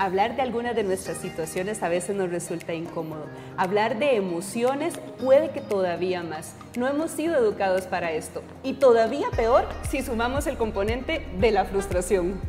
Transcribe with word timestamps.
hablar 0.00 0.34
de 0.34 0.40
algunas 0.40 0.74
de 0.74 0.82
nuestras 0.82 1.18
situaciones 1.18 1.82
a 1.82 1.90
veces 1.90 2.16
nos 2.16 2.30
resulta 2.30 2.72
incómodo. 2.72 3.26
Hablar 3.58 3.98
de 3.98 4.16
emociones 4.16 4.94
puede 5.20 5.50
que 5.50 5.60
todavía 5.60 6.22
más. 6.22 6.54
No 6.78 6.88
hemos 6.88 7.10
sido 7.10 7.36
educados 7.36 7.82
para 7.82 8.10
esto. 8.12 8.42
Y 8.62 8.74
todavía 8.74 9.26
peor 9.36 9.68
si 9.90 10.00
sumamos 10.00 10.46
el 10.46 10.56
componente 10.56 11.26
de 11.38 11.50
la 11.50 11.66
frustración. 11.66 12.40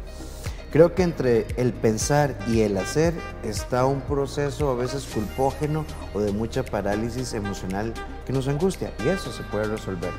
Creo 0.72 0.96
que 0.96 1.04
entre 1.04 1.46
el 1.58 1.74
pensar 1.74 2.38
y 2.48 2.62
el 2.62 2.78
hacer 2.78 3.14
está 3.44 3.86
un 3.86 4.00
proceso 4.00 4.70
a 4.70 4.76
veces 4.76 5.06
culpógeno 5.14 5.86
o 6.14 6.22
de 6.22 6.32
mucha 6.32 6.64
parálisis 6.64 7.34
emocional 7.34 7.94
que 8.26 8.32
nos 8.32 8.48
angustia 8.48 8.94
y 9.04 9.10
eso 9.10 9.30
se 9.34 9.44
puede 9.44 9.66
resolver. 9.66 10.12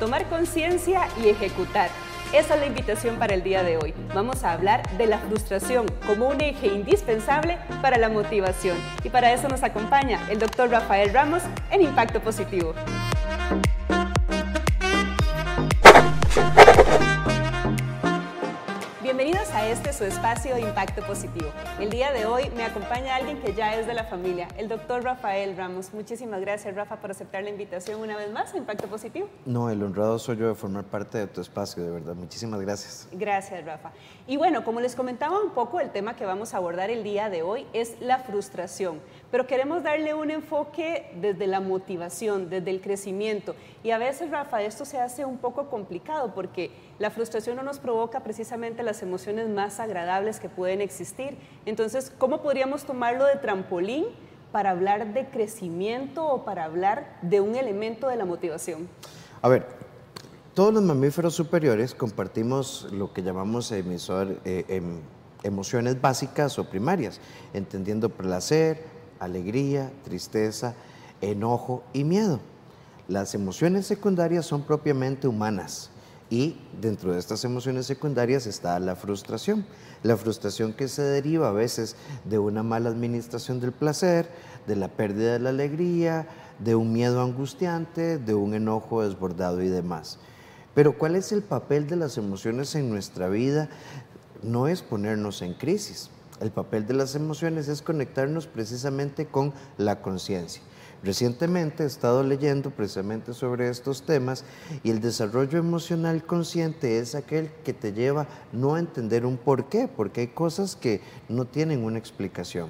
Tomar 0.00 0.28
conciencia 0.28 1.06
y 1.22 1.28
ejecutar. 1.28 1.90
Esa 2.32 2.54
es 2.54 2.60
la 2.60 2.66
invitación 2.66 3.16
para 3.16 3.34
el 3.34 3.42
día 3.42 3.64
de 3.64 3.76
hoy. 3.76 3.92
Vamos 4.14 4.44
a 4.44 4.52
hablar 4.52 4.88
de 4.96 5.08
la 5.08 5.18
frustración 5.18 5.86
como 6.06 6.28
un 6.28 6.40
eje 6.40 6.68
indispensable 6.68 7.58
para 7.82 7.98
la 7.98 8.08
motivación. 8.08 8.76
Y 9.02 9.10
para 9.10 9.32
eso 9.32 9.48
nos 9.48 9.64
acompaña 9.64 10.20
el 10.30 10.38
doctor 10.38 10.70
Rafael 10.70 11.12
Ramos 11.12 11.42
en 11.72 11.82
Impacto 11.82 12.20
Positivo. 12.20 12.72
Este 19.70 19.92
su 19.92 20.02
espacio 20.02 20.56
de 20.56 20.62
impacto 20.62 21.00
positivo. 21.06 21.48
El 21.78 21.90
día 21.90 22.10
de 22.10 22.26
hoy 22.26 22.50
me 22.56 22.64
acompaña 22.64 23.14
alguien 23.14 23.40
que 23.40 23.54
ya 23.54 23.76
es 23.76 23.86
de 23.86 23.94
la 23.94 24.02
familia, 24.02 24.48
el 24.56 24.66
doctor 24.66 25.04
Rafael 25.04 25.56
Ramos. 25.56 25.94
Muchísimas 25.94 26.40
gracias, 26.40 26.74
Rafa, 26.74 26.96
por 26.96 27.12
aceptar 27.12 27.44
la 27.44 27.50
invitación 27.50 28.00
una 28.00 28.16
vez 28.16 28.32
más 28.32 28.52
a 28.52 28.56
Impacto 28.56 28.88
Positivo. 28.88 29.28
No, 29.46 29.70
el 29.70 29.80
honrado 29.80 30.18
soy 30.18 30.38
yo 30.38 30.48
de 30.48 30.56
formar 30.56 30.82
parte 30.82 31.18
de 31.18 31.28
tu 31.28 31.40
espacio, 31.40 31.84
de 31.84 31.90
verdad. 31.90 32.16
Muchísimas 32.16 32.60
gracias. 32.60 33.06
Gracias, 33.12 33.64
Rafa. 33.64 33.92
Y 34.26 34.36
bueno, 34.38 34.64
como 34.64 34.80
les 34.80 34.96
comentaba 34.96 35.40
un 35.40 35.50
poco, 35.50 35.78
el 35.78 35.90
tema 35.90 36.16
que 36.16 36.26
vamos 36.26 36.52
a 36.52 36.56
abordar 36.56 36.90
el 36.90 37.04
día 37.04 37.30
de 37.30 37.42
hoy 37.42 37.64
es 37.72 37.94
la 38.00 38.18
frustración 38.18 38.98
pero 39.30 39.46
queremos 39.46 39.82
darle 39.82 40.14
un 40.14 40.30
enfoque 40.30 41.12
desde 41.20 41.46
la 41.46 41.60
motivación, 41.60 42.50
desde 42.50 42.70
el 42.70 42.80
crecimiento. 42.80 43.54
Y 43.84 43.92
a 43.92 43.98
veces, 43.98 44.30
Rafa, 44.30 44.62
esto 44.62 44.84
se 44.84 44.98
hace 44.98 45.24
un 45.24 45.38
poco 45.38 45.68
complicado 45.68 46.32
porque 46.34 46.70
la 46.98 47.10
frustración 47.10 47.56
no 47.56 47.62
nos 47.62 47.78
provoca 47.78 48.20
precisamente 48.20 48.82
las 48.82 49.02
emociones 49.02 49.48
más 49.48 49.80
agradables 49.80 50.40
que 50.40 50.48
pueden 50.48 50.80
existir. 50.80 51.36
Entonces, 51.64 52.12
¿cómo 52.18 52.42
podríamos 52.42 52.84
tomarlo 52.84 53.24
de 53.24 53.36
trampolín 53.36 54.06
para 54.52 54.70
hablar 54.70 55.14
de 55.14 55.26
crecimiento 55.28 56.26
o 56.26 56.44
para 56.44 56.64
hablar 56.64 57.18
de 57.22 57.40
un 57.40 57.54
elemento 57.54 58.08
de 58.08 58.16
la 58.16 58.24
motivación? 58.24 58.88
A 59.42 59.48
ver, 59.48 59.66
todos 60.54 60.74
los 60.74 60.82
mamíferos 60.82 61.34
superiores 61.34 61.94
compartimos 61.94 62.88
lo 62.90 63.12
que 63.12 63.22
llamamos 63.22 63.70
emisor, 63.70 64.40
eh, 64.44 64.64
em, 64.68 65.00
emociones 65.42 66.00
básicas 66.00 66.58
o 66.58 66.68
primarias, 66.68 67.20
entendiendo 67.54 68.10
placer, 68.10 68.84
alegría, 69.20 69.92
tristeza, 70.04 70.74
enojo 71.20 71.84
y 71.92 72.04
miedo. 72.04 72.40
Las 73.08 73.34
emociones 73.34 73.86
secundarias 73.86 74.46
son 74.46 74.62
propiamente 74.62 75.28
humanas 75.28 75.90
y 76.30 76.56
dentro 76.80 77.12
de 77.12 77.18
estas 77.18 77.44
emociones 77.44 77.86
secundarias 77.86 78.46
está 78.46 78.78
la 78.78 78.94
frustración. 78.94 79.66
La 80.04 80.16
frustración 80.16 80.72
que 80.72 80.86
se 80.86 81.02
deriva 81.02 81.48
a 81.48 81.52
veces 81.52 81.96
de 82.24 82.38
una 82.38 82.62
mala 82.62 82.88
administración 82.88 83.60
del 83.60 83.72
placer, 83.72 84.30
de 84.66 84.76
la 84.76 84.88
pérdida 84.88 85.32
de 85.32 85.40
la 85.40 85.50
alegría, 85.50 86.26
de 86.60 86.76
un 86.76 86.92
miedo 86.92 87.20
angustiante, 87.20 88.16
de 88.18 88.34
un 88.34 88.54
enojo 88.54 89.02
desbordado 89.02 89.60
y 89.60 89.68
demás. 89.68 90.18
Pero 90.72 90.96
¿cuál 90.96 91.16
es 91.16 91.32
el 91.32 91.42
papel 91.42 91.88
de 91.88 91.96
las 91.96 92.16
emociones 92.16 92.76
en 92.76 92.88
nuestra 92.90 93.28
vida? 93.28 93.68
No 94.42 94.68
es 94.68 94.82
ponernos 94.82 95.42
en 95.42 95.54
crisis, 95.54 96.10
el 96.40 96.50
papel 96.50 96.86
de 96.86 96.94
las 96.94 97.14
emociones 97.14 97.68
es 97.68 97.82
conectarnos 97.82 98.46
precisamente 98.46 99.26
con 99.26 99.52
la 99.78 100.02
conciencia. 100.02 100.62
Recientemente 101.02 101.84
he 101.84 101.86
estado 101.86 102.22
leyendo 102.22 102.70
precisamente 102.70 103.32
sobre 103.32 103.70
estos 103.70 104.02
temas 104.02 104.44
y 104.82 104.90
el 104.90 105.00
desarrollo 105.00 105.58
emocional 105.58 106.24
consciente 106.26 106.98
es 106.98 107.14
aquel 107.14 107.50
que 107.64 107.72
te 107.72 107.94
lleva 107.94 108.26
no 108.52 108.74
a 108.74 108.78
entender 108.78 109.24
un 109.24 109.38
por 109.38 109.70
qué, 109.70 109.88
porque 109.88 110.20
hay 110.22 110.26
cosas 110.28 110.76
que 110.76 111.00
no 111.28 111.46
tienen 111.46 111.84
una 111.84 111.98
explicación. 111.98 112.68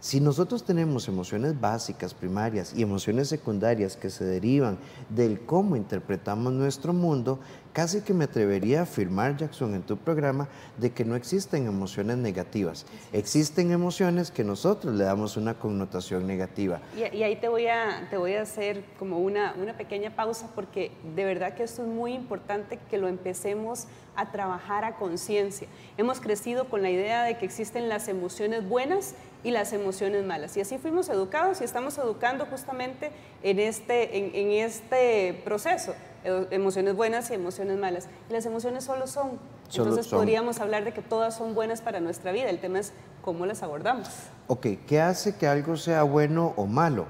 Si 0.00 0.20
nosotros 0.20 0.62
tenemos 0.62 1.08
emociones 1.08 1.60
básicas, 1.60 2.14
primarias 2.14 2.72
y 2.76 2.82
emociones 2.82 3.26
secundarias 3.26 3.96
que 3.96 4.10
se 4.10 4.24
derivan 4.24 4.78
del 5.08 5.40
cómo 5.40 5.74
interpretamos 5.74 6.52
nuestro 6.52 6.92
mundo, 6.92 7.40
casi 7.78 8.00
que 8.00 8.12
me 8.12 8.24
atrevería 8.24 8.80
a 8.80 8.82
afirmar, 8.82 9.36
Jackson, 9.36 9.72
en 9.72 9.82
tu 9.82 9.96
programa, 9.96 10.48
de 10.78 10.90
que 10.90 11.04
no 11.04 11.14
existen 11.14 11.64
emociones 11.64 12.16
negativas. 12.16 12.84
Existen 13.12 13.70
emociones 13.70 14.32
que 14.32 14.42
nosotros 14.42 14.96
le 14.96 15.04
damos 15.04 15.36
una 15.36 15.54
connotación 15.54 16.26
negativa. 16.26 16.80
Y, 16.96 17.22
ahí 17.22 17.36
te 17.36 17.46
voy, 17.46 17.68
a, 17.68 18.08
te 18.10 18.16
voy 18.16 18.34
a 18.34 18.42
hacer 18.42 18.82
como 18.98 19.20
una, 19.20 19.54
una 19.62 19.76
pequeña 19.76 20.10
pausa 20.10 20.48
porque 20.56 20.90
de 21.14 21.24
verdad 21.24 21.54
que 21.54 21.62
esto 21.62 21.82
es 21.82 21.88
muy 21.88 22.14
importante 22.14 22.80
que 22.90 22.98
lo 22.98 23.06
empecemos 23.06 23.86
a 24.16 24.32
trabajar 24.32 24.84
a 24.84 24.96
conciencia. 24.96 25.68
Hemos 25.96 26.18
crecido 26.18 26.64
con 26.68 26.82
la 26.82 26.90
idea 26.90 27.22
de 27.22 27.38
que 27.38 27.44
existen 27.44 27.88
las 27.88 28.08
emociones 28.08 28.68
buenas 28.68 29.14
y 29.44 29.52
las 29.52 29.72
emociones 29.72 30.24
malas. 30.24 30.56
Y 30.56 30.62
así 30.62 30.78
fuimos 30.78 31.08
educados 31.08 31.60
y 31.60 31.64
estamos 31.64 31.96
educando 31.98 32.44
justamente 32.44 33.12
en 33.44 33.60
este, 33.60 34.18
en, 34.18 34.34
en 34.34 34.64
este 34.64 35.40
proceso 35.44 35.94
emociones 36.24 36.96
buenas 36.96 37.30
y 37.30 37.34
emociones 37.34 37.78
malas. 37.78 38.08
Y 38.28 38.32
las 38.32 38.46
emociones 38.46 38.84
solo 38.84 39.06
son. 39.06 39.38
Entonces 39.68 40.08
podríamos 40.08 40.60
hablar 40.60 40.84
de 40.84 40.92
que 40.92 41.02
todas 41.02 41.36
son 41.36 41.54
buenas 41.54 41.82
para 41.82 42.00
nuestra 42.00 42.32
vida. 42.32 42.48
El 42.48 42.60
tema 42.60 42.78
es 42.78 42.92
cómo 43.22 43.46
las 43.46 43.62
abordamos. 43.62 44.08
Ok, 44.46 44.66
¿qué 44.86 45.00
hace 45.00 45.36
que 45.36 45.46
algo 45.46 45.76
sea 45.76 46.02
bueno 46.02 46.54
o 46.56 46.66
malo? 46.66 47.06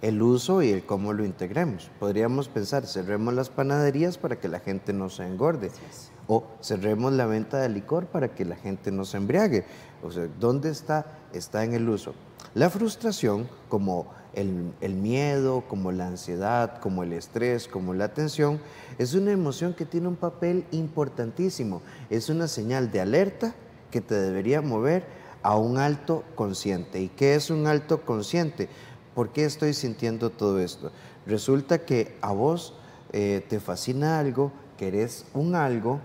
El 0.00 0.22
uso 0.22 0.62
y 0.62 0.70
el 0.70 0.86
cómo 0.86 1.12
lo 1.12 1.24
integremos. 1.24 1.90
Podríamos 1.98 2.48
pensar, 2.48 2.86
cerremos 2.86 3.34
las 3.34 3.50
panaderías 3.50 4.16
para 4.16 4.38
que 4.38 4.46
la 4.46 4.60
gente 4.60 4.92
no 4.92 5.10
se 5.10 5.26
engorde. 5.26 5.72
O 6.28 6.44
cerremos 6.62 7.12
la 7.12 7.26
venta 7.26 7.58
de 7.58 7.68
licor 7.68 8.06
para 8.06 8.28
que 8.28 8.44
la 8.44 8.54
gente 8.54 8.92
no 8.92 9.04
se 9.04 9.16
embriague. 9.16 9.64
O 10.02 10.12
sea, 10.12 10.28
¿dónde 10.38 10.70
está? 10.70 11.06
Está 11.32 11.64
en 11.64 11.74
el 11.74 11.88
uso. 11.88 12.14
La 12.54 12.70
frustración, 12.70 13.48
como 13.68 14.06
el, 14.34 14.94
miedo, 14.94 15.64
como 15.68 15.92
la 15.92 16.06
ansiedad, 16.06 16.80
como 16.80 17.02
el 17.02 17.12
estrés, 17.12 17.68
como 17.68 17.94
la 17.94 18.14
tensión, 18.14 18.60
es 18.98 19.14
una 19.14 19.32
emoción 19.32 19.74
que 19.74 19.84
tiene 19.84 20.08
un 20.08 20.16
papel 20.16 20.64
importantísimo. 20.70 21.82
Es 22.10 22.28
una 22.28 22.48
señal 22.48 22.90
de 22.90 23.00
alerta 23.00 23.54
que 23.90 24.00
te 24.00 24.14
debería 24.14 24.60
mover 24.60 25.04
a 25.42 25.56
un 25.56 25.78
alto 25.78 26.24
consciente. 26.34 27.00
¿Y 27.00 27.08
qué 27.08 27.34
es 27.34 27.50
un 27.50 27.66
alto 27.66 28.02
consciente? 28.02 28.68
¿Por 29.14 29.30
qué 29.30 29.44
estoy 29.44 29.74
sintiendo 29.74 30.30
todo 30.30 30.58
esto? 30.60 30.92
Resulta 31.26 31.84
que 31.84 32.16
a 32.20 32.32
vos 32.32 32.74
eh, 33.12 33.44
te 33.48 33.60
fascina 33.60 34.18
algo, 34.18 34.52
querés 34.76 35.24
un 35.34 35.54
algo 35.54 36.00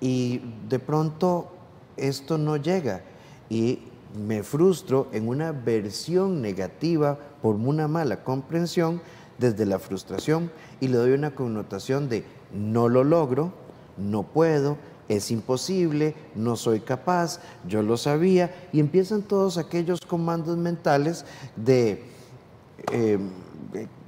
y 0.00 0.42
de 0.68 0.78
pronto 0.78 1.52
esto 1.96 2.38
no 2.38 2.56
llega 2.56 3.02
y 3.48 3.80
me 4.14 4.42
frustro 4.42 5.08
en 5.12 5.28
una 5.28 5.52
versión 5.52 6.42
negativa 6.42 7.18
por 7.42 7.56
una 7.56 7.88
mala 7.88 8.24
comprensión 8.24 9.00
desde 9.38 9.66
la 9.66 9.78
frustración 9.78 10.50
y 10.80 10.88
le 10.88 10.96
doy 10.96 11.12
una 11.12 11.34
connotación 11.34 12.08
de 12.08 12.24
no 12.52 12.88
lo 12.88 13.04
logro, 13.04 13.52
no 13.96 14.22
puedo, 14.22 14.76
es 15.08 15.30
imposible, 15.30 16.14
no 16.34 16.56
soy 16.56 16.80
capaz, 16.80 17.40
yo 17.66 17.82
lo 17.82 17.96
sabía, 17.96 18.68
y 18.72 18.80
empiezan 18.80 19.22
todos 19.22 19.58
aquellos 19.58 20.00
comandos 20.00 20.56
mentales 20.56 21.24
de 21.56 22.04
eh, 22.92 23.18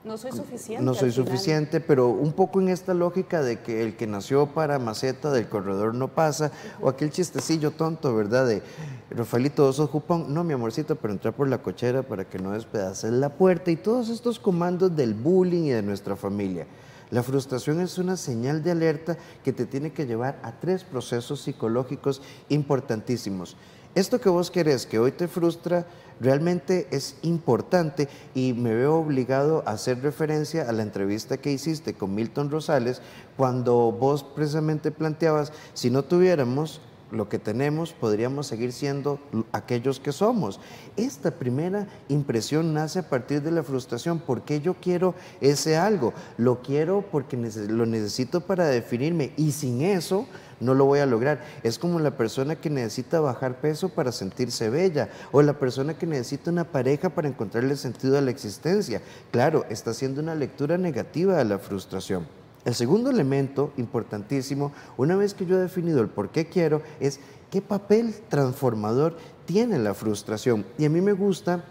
no 0.05 0.19
soy 0.19 0.33
suficiente. 0.33 0.85
No 0.85 0.95
soy 0.95 1.13
suficiente, 1.13 1.81
pero 1.81 2.09
un 2.09 2.33
poco 2.33 2.61
en 2.61 2.69
esta 2.69 2.93
lógica 2.93 3.43
de 3.43 3.61
que 3.61 3.83
el 3.83 3.97
que 3.97 4.07
nació 4.07 4.47
para 4.47 4.79
maceta 4.79 5.31
del 5.31 5.49
corredor 5.49 5.95
no 5.95 6.09
pasa, 6.09 6.51
o 6.81 6.89
aquel 6.89 7.11
chistecillo 7.11 7.71
tonto, 7.71 8.15
¿verdad? 8.15 8.47
De 8.47 8.63
Rafaelito, 9.11 9.73
sos 9.73 9.91
jupón. 9.91 10.35
No, 10.35 10.43
mi 10.43 10.55
amorcito, 10.55 10.97
pero 10.97 11.13
entrar 11.13 11.35
por 11.35 11.49
la 11.49 11.63
cochera 11.63 12.03
para 12.03 12.25
que 12.25 12.39
no 12.39 12.51
despedaces 12.51 13.13
la 13.13 13.31
puerta 13.31 13.71
y 13.71 13.77
todos 13.77 14.09
estos 14.09 14.39
comandos 14.39 14.95
del 14.97 15.15
bullying 15.15 15.65
y 15.65 15.71
de 15.71 15.83
nuestra 15.83 16.17
familia. 16.17 16.67
La 17.11 17.23
frustración 17.23 17.81
es 17.81 17.99
una 17.99 18.17
señal 18.17 18.63
de 18.63 18.71
alerta 18.71 19.19
que 19.45 19.53
te 19.53 19.67
tiene 19.67 19.93
que 19.93 20.07
llevar 20.07 20.41
a 20.43 20.53
tres 20.59 20.83
procesos 20.83 21.43
psicológicos 21.43 22.23
importantísimos. 22.49 23.57
Esto 23.95 24.21
que 24.21 24.31
vos 24.31 24.51
querés, 24.51 24.87
que 24.87 24.99
hoy 24.99 25.13
te 25.13 25.29
frustra, 25.29 25.85
realmente 26.19 26.87
es 26.91 27.17
importante 27.21 28.09
y 28.35 28.55
me 28.55 28.75
veo 28.75 28.97
obligado 28.97 29.63
a 29.67 29.73
hacer 29.73 30.01
referencia 30.01 30.67
a 30.67 30.73
la 30.73 30.83
entrevista 30.83 31.37
que 31.37 31.53
hiciste 31.53 31.93
con 31.93 32.15
Milton 32.15 32.51
Rosales 32.51 33.03
cuando 33.37 33.93
vos 33.93 34.23
precisamente 34.23 34.93
planteabas, 34.93 35.53
si 35.75 35.91
no 35.91 36.05
tuviéramos 36.05 36.81
lo 37.13 37.29
que 37.29 37.39
tenemos, 37.39 37.93
podríamos 37.93 38.47
seguir 38.47 38.73
siendo 38.73 39.21
aquellos 39.53 40.01
que 40.01 40.13
somos. 40.13 40.59
Esta 40.97 41.31
primera 41.31 41.87
impresión 42.09 42.75
nace 42.75 43.01
a 43.01 43.09
partir 43.09 43.43
de 43.43 43.51
la 43.51 43.63
frustración. 43.63 44.19
¿Por 44.19 44.43
qué 44.43 44.61
yo 44.61 44.75
quiero 44.75 45.15
ese 45.41 45.77
algo? 45.77 46.13
Lo 46.39 46.63
quiero 46.63 47.05
porque 47.13 47.37
lo 47.37 47.87
necesito 47.87 48.41
para 48.41 48.67
definirme 48.67 49.33
y 49.37 49.53
sin 49.53 49.83
eso 49.83 50.27
no 50.61 50.75
lo 50.75 50.87
voy 50.87 51.01
a 51.01 51.07
lograr. 51.07 51.43
Es 51.63 51.79
como 51.79 52.01
la 52.01 52.17
persona 52.17 52.57
que 52.57 52.71
necesita 52.71 53.21
bajar 53.21 53.61
peso 53.61 53.91
para 53.91 54.13
sentirse 54.13 54.71
bella 54.71 55.11
o 55.33 55.43
la 55.43 55.59
persona 55.59 55.95
que 55.95 56.07
necesita 56.07 56.51
una 56.51 56.65
pareja 56.65 57.11
para 57.11 57.29
encontrarle 57.29 57.77
sentido 57.77 58.17
a 58.17 58.23
la 58.23 58.31
existencia. 58.31 59.03
Claro, 59.31 59.67
está 59.69 59.91
haciendo 59.91 60.23
una 60.23 60.35
lectura 60.35 60.79
negativa 60.79 61.37
de 61.37 61.45
la 61.45 61.59
frustración. 61.59 62.42
El 62.65 62.75
segundo 62.75 63.11
elemento 63.11 63.73
importantísimo, 63.77 64.73
una 64.97 65.17
vez 65.17 65.35
que 65.35 65.47
yo 65.47 65.57
he 65.57 65.61
definido 65.61 66.01
el 66.01 66.09
por 66.09 66.31
qué 66.31 66.47
quiero, 66.47 66.83
es 67.01 67.19
qué 67.51 67.61
papel 67.61 68.15
transformador 68.29 69.17
tiene 69.47 69.79
la 69.79 69.95
frustración. 69.95 70.65
Y 70.79 70.85
a 70.85 70.91
mí 70.91 71.01
me 71.01 71.13
gusta 71.13 71.65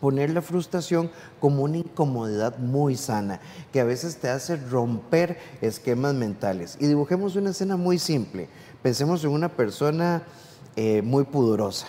poner 0.00 0.30
la 0.30 0.42
frustración 0.42 1.10
como 1.40 1.64
una 1.64 1.78
incomodidad 1.78 2.58
muy 2.58 2.96
sana, 2.96 3.40
que 3.72 3.80
a 3.80 3.84
veces 3.84 4.18
te 4.18 4.28
hace 4.28 4.56
romper 4.56 5.38
esquemas 5.62 6.14
mentales. 6.14 6.76
Y 6.78 6.86
dibujemos 6.86 7.34
una 7.34 7.50
escena 7.50 7.78
muy 7.78 7.98
simple. 7.98 8.48
Pensemos 8.82 9.24
en 9.24 9.30
una 9.30 9.48
persona 9.48 10.24
eh, 10.76 11.00
muy 11.00 11.24
pudorosa, 11.24 11.86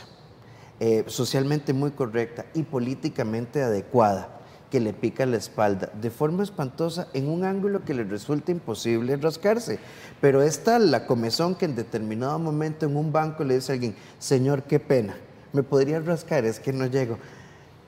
eh, 0.80 1.04
socialmente 1.08 1.74
muy 1.74 1.92
correcta 1.92 2.46
y 2.54 2.64
políticamente 2.64 3.62
adecuada 3.62 4.43
que 4.74 4.80
le 4.80 4.92
pica 4.92 5.28
la 5.28 5.38
espalda 5.38 5.92
de 6.02 6.10
forma 6.10 6.42
espantosa 6.42 7.08
en 7.14 7.30
un 7.30 7.44
ángulo 7.44 7.86
que 7.86 7.94
le 7.94 8.06
resulta 8.06 8.52
imposible 8.52 9.16
rascarse. 9.18 9.78
Pero 10.20 10.42
es 10.42 10.64
tal 10.64 10.90
la 10.90 11.06
comezón 11.06 11.54
que 11.54 11.66
en 11.66 11.76
determinado 11.76 12.40
momento 12.40 12.88
en 12.88 12.98
un 12.98 13.12
banco 13.12 13.44
le 13.44 13.54
dice 13.54 13.72
a 13.72 13.76
alguien, 13.76 13.94
Señor, 14.18 14.64
qué 14.64 14.80
pena, 14.80 15.16
me 15.52 15.62
podría 15.62 16.00
rascar, 16.00 16.44
es 16.46 16.60
que 16.60 16.74
no 16.74 16.88
llego 16.88 17.20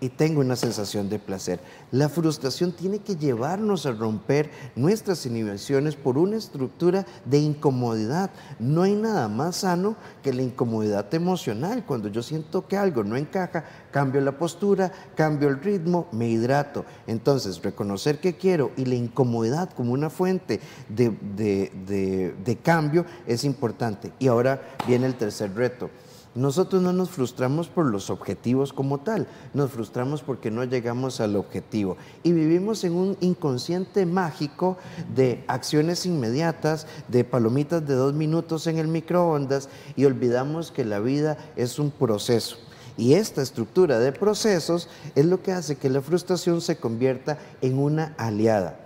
y 0.05 0.09
tengo 0.09 0.39
una 0.39 0.55
sensación 0.55 1.09
de 1.09 1.17
placer. 1.17 1.59
La 1.89 2.09
frustración 2.09 2.73
tiene 2.73 2.99
que 2.99 3.15
llevarnos 3.15 3.87
a 3.87 3.91
romper 3.91 4.51
nuestras 4.75 5.25
inhibiciones 5.25 5.95
por 5.95 6.19
una 6.19 6.37
estructura 6.37 7.07
de 7.25 7.39
incomodidad. 7.39 8.29
No 8.59 8.83
hay 8.83 8.93
nada 8.93 9.27
más 9.27 9.55
sano 9.57 9.95
que 10.21 10.31
la 10.31 10.43
incomodidad 10.43 11.11
emocional. 11.11 11.85
Cuando 11.87 12.09
yo 12.09 12.21
siento 12.21 12.67
que 12.67 12.77
algo 12.77 13.03
no 13.03 13.15
encaja, 13.15 13.65
cambio 13.89 14.21
la 14.21 14.37
postura, 14.37 14.91
cambio 15.15 15.49
el 15.49 15.59
ritmo, 15.59 16.07
me 16.11 16.29
hidrato. 16.29 16.85
Entonces, 17.07 17.63
reconocer 17.63 18.19
que 18.19 18.35
quiero 18.35 18.73
y 18.77 18.85
la 18.85 18.93
incomodidad 18.93 19.71
como 19.71 19.91
una 19.91 20.11
fuente 20.11 20.59
de, 20.87 21.09
de 21.09 22.57
cambio 22.57 23.07
es 23.25 23.43
importante. 23.43 24.11
Y 24.19 24.27
ahora 24.27 24.61
viene 24.85 25.07
el 25.07 25.15
tercer 25.15 25.55
reto 25.55 25.89
nosotros 26.35 26.81
no 26.81 26.91
nos 26.91 27.09
frustramos 27.09 27.69
por 27.69 27.85
los 27.85 28.09
objetivos 28.09 28.73
como 28.73 28.99
tal, 28.99 29.27
nos 29.53 29.71
frustramos 29.71 30.21
porque 30.21 30.51
no 30.51 30.65
llegamos 30.65 31.21
al 31.21 31.37
objetivo 31.37 31.95
y 32.23 32.33
vivimos 32.33 32.83
en 32.83 32.93
un 32.93 33.17
inconsciente 33.21 34.05
mágico 34.05 34.77
de 35.15 35.43
acciones 35.47 36.05
inmediatas, 36.05 36.87
de 37.07 37.23
palomitas 37.23 37.87
de 37.87 37.95
dos 37.95 38.13
minutos 38.13 38.67
en 38.67 38.77
el 38.77 38.89
microondas 38.89 39.69
y 39.95 40.03
olvidamos 40.03 40.71
que 40.71 40.83
la 40.83 40.99
vida 40.99 41.37
es 41.55 41.79
un 41.79 41.89
proceso. 41.89 42.57
Y 42.97 43.13
esta 43.13 43.41
estructura 43.41 43.99
de 43.99 44.11
procesos 44.11 44.89
es 45.15 45.25
lo 45.25 45.41
que 45.41 45.51
hace 45.51 45.75
que 45.75 45.89
la 45.89 46.01
frustración 46.01 46.61
se 46.61 46.77
convierta 46.77 47.37
en 47.61 47.77
una 47.77 48.13
aliada. 48.17 48.84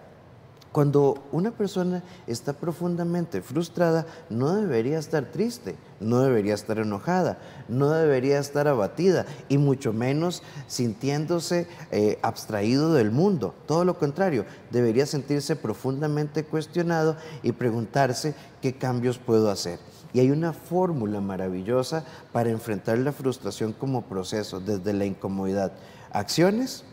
Cuando 0.71 1.23
una 1.31 1.49
persona 1.49 2.03
está 2.27 2.53
profundamente 2.53 3.41
frustrada, 3.41 4.05
no 4.29 4.53
debería 4.53 4.99
estar 4.99 5.25
triste, 5.25 5.75
no 5.99 6.19
debería 6.19 6.53
estar 6.53 6.77
enojada, 6.77 7.39
no 7.67 7.89
debería 7.89 8.37
estar 8.37 8.67
abatida 8.67 9.25
y 9.49 9.57
mucho 9.57 9.93
menos 9.93 10.43
sintiéndose 10.67 11.67
eh, 11.91 12.19
abstraído 12.21 12.93
del 12.93 13.09
mundo. 13.09 13.55
Todo 13.65 13.83
lo 13.83 13.97
contrario, 13.97 14.45
debería 14.69 15.07
sentirse 15.07 15.55
profundamente 15.55 16.43
cuestionado 16.43 17.17
y 17.41 17.51
preguntarse 17.51 18.35
qué 18.61 18.75
cambios 18.75 19.17
puedo 19.17 19.49
hacer. 19.49 19.79
Y 20.13 20.19
hay 20.19 20.29
una 20.29 20.53
fórmula 20.53 21.19
maravillosa 21.19 22.05
para 22.31 22.51
enfrentar 22.51 22.99
la 22.99 23.11
frustración 23.11 23.73
como 23.73 24.03
proceso, 24.03 24.59
desde 24.59 24.93
la 24.93 25.05
incomodidad. 25.05 25.71
Acciones 26.11 26.83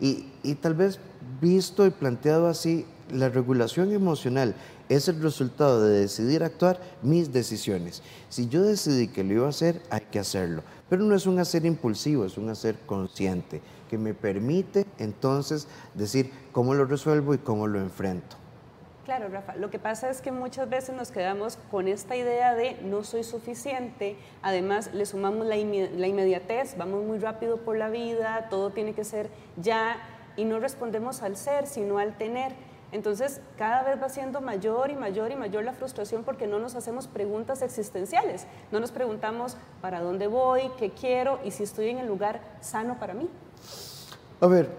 y, 0.00 0.32
y 0.42 0.54
tal 0.54 0.74
vez 0.74 0.98
visto 1.40 1.86
y 1.86 1.90
planteado 1.90 2.48
así, 2.48 2.86
la 3.10 3.28
regulación 3.28 3.92
emocional 3.92 4.54
es 4.88 5.08
el 5.08 5.22
resultado 5.22 5.82
de 5.82 6.00
decidir 6.00 6.42
actuar 6.42 6.78
mis 7.02 7.32
decisiones. 7.32 8.02
Si 8.28 8.48
yo 8.48 8.62
decidí 8.62 9.08
que 9.08 9.24
lo 9.24 9.34
iba 9.34 9.46
a 9.46 9.50
hacer, 9.50 9.80
hay 9.90 10.02
que 10.10 10.18
hacerlo. 10.18 10.62
Pero 10.88 11.02
no 11.02 11.14
es 11.14 11.26
un 11.26 11.38
hacer 11.38 11.64
impulsivo, 11.64 12.24
es 12.24 12.36
un 12.36 12.48
hacer 12.50 12.76
consciente, 12.86 13.60
que 13.88 13.98
me 13.98 14.14
permite 14.14 14.86
entonces 14.98 15.66
decir 15.94 16.30
cómo 16.52 16.74
lo 16.74 16.84
resuelvo 16.84 17.34
y 17.34 17.38
cómo 17.38 17.66
lo 17.66 17.80
enfrento. 17.80 18.36
Claro, 19.04 19.28
Rafa, 19.28 19.54
lo 19.56 19.68
que 19.68 19.78
pasa 19.78 20.08
es 20.08 20.22
que 20.22 20.32
muchas 20.32 20.70
veces 20.70 20.96
nos 20.96 21.10
quedamos 21.10 21.58
con 21.70 21.88
esta 21.88 22.16
idea 22.16 22.54
de 22.54 22.78
no 22.82 23.04
soy 23.04 23.22
suficiente, 23.22 24.16
además 24.40 24.94
le 24.94 25.04
sumamos 25.04 25.46
la, 25.46 25.56
la 25.56 26.06
inmediatez, 26.06 26.78
vamos 26.78 27.04
muy 27.04 27.18
rápido 27.18 27.58
por 27.58 27.76
la 27.76 27.90
vida, 27.90 28.48
todo 28.48 28.70
tiene 28.70 28.94
que 28.94 29.04
ser 29.04 29.28
ya 29.58 29.98
y 30.36 30.44
no 30.46 30.58
respondemos 30.58 31.22
al 31.22 31.36
ser, 31.36 31.66
sino 31.66 31.98
al 31.98 32.16
tener. 32.16 32.52
Entonces, 32.94 33.40
cada 33.58 33.82
vez 33.82 34.00
va 34.00 34.08
siendo 34.08 34.40
mayor 34.40 34.88
y 34.88 34.94
mayor 34.94 35.32
y 35.32 35.34
mayor 35.34 35.64
la 35.64 35.72
frustración 35.72 36.22
porque 36.22 36.46
no 36.46 36.60
nos 36.60 36.76
hacemos 36.76 37.08
preguntas 37.08 37.60
existenciales. 37.60 38.46
No 38.70 38.78
nos 38.78 38.92
preguntamos 38.92 39.56
para 39.80 40.00
dónde 40.00 40.28
voy, 40.28 40.70
qué 40.78 40.90
quiero 40.90 41.40
y 41.44 41.50
si 41.50 41.64
estoy 41.64 41.88
en 41.88 41.98
el 41.98 42.06
lugar 42.06 42.40
sano 42.60 42.96
para 43.00 43.12
mí. 43.12 43.28
A 44.40 44.46
ver, 44.46 44.70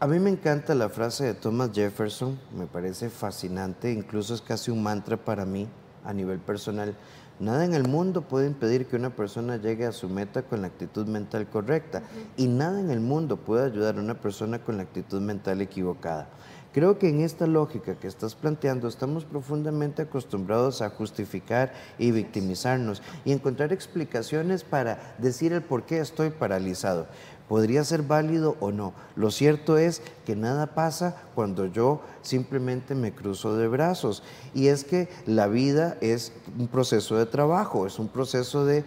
a 0.00 0.08
mí 0.08 0.18
me 0.18 0.28
encanta 0.28 0.74
la 0.74 0.88
frase 0.88 1.26
de 1.26 1.34
Thomas 1.34 1.70
Jefferson, 1.72 2.36
me 2.52 2.66
parece 2.66 3.08
fascinante, 3.10 3.92
incluso 3.92 4.34
es 4.34 4.42
casi 4.42 4.72
un 4.72 4.82
mantra 4.82 5.16
para 5.16 5.44
mí 5.44 5.68
a 6.04 6.12
nivel 6.12 6.40
personal. 6.40 6.96
Nada 7.38 7.64
en 7.64 7.74
el 7.74 7.88
mundo 7.88 8.22
puede 8.22 8.46
impedir 8.46 8.86
que 8.86 8.94
una 8.94 9.10
persona 9.10 9.56
llegue 9.56 9.86
a 9.86 9.92
su 9.92 10.08
meta 10.08 10.42
con 10.42 10.62
la 10.62 10.68
actitud 10.68 11.06
mental 11.06 11.48
correcta 11.48 12.02
y 12.36 12.46
nada 12.46 12.78
en 12.78 12.90
el 12.90 13.00
mundo 13.00 13.36
puede 13.36 13.66
ayudar 13.66 13.98
a 13.98 14.00
una 14.00 14.14
persona 14.14 14.60
con 14.60 14.76
la 14.76 14.84
actitud 14.84 15.20
mental 15.20 15.60
equivocada. 15.60 16.28
Creo 16.74 16.98
que 16.98 17.08
en 17.08 17.20
esta 17.20 17.46
lógica 17.46 17.94
que 17.94 18.08
estás 18.08 18.34
planteando 18.34 18.88
estamos 18.88 19.24
profundamente 19.24 20.02
acostumbrados 20.02 20.82
a 20.82 20.90
justificar 20.90 21.72
y 22.00 22.10
victimizarnos 22.10 23.00
y 23.24 23.30
encontrar 23.30 23.72
explicaciones 23.72 24.64
para 24.64 25.14
decir 25.18 25.52
el 25.52 25.62
por 25.62 25.84
qué 25.84 26.00
estoy 26.00 26.30
paralizado 26.30 27.06
podría 27.48 27.84
ser 27.84 28.02
válido 28.02 28.56
o 28.60 28.72
no. 28.72 28.94
Lo 29.16 29.30
cierto 29.30 29.76
es 29.76 30.02
que 30.24 30.34
nada 30.34 30.74
pasa 30.74 31.16
cuando 31.34 31.66
yo 31.66 32.00
simplemente 32.22 32.94
me 32.94 33.12
cruzo 33.12 33.56
de 33.56 33.68
brazos. 33.68 34.22
Y 34.54 34.68
es 34.68 34.84
que 34.84 35.08
la 35.26 35.46
vida 35.46 35.96
es 36.00 36.32
un 36.58 36.68
proceso 36.68 37.16
de 37.16 37.26
trabajo, 37.26 37.86
es 37.86 37.98
un 37.98 38.08
proceso 38.08 38.64
de, 38.64 38.84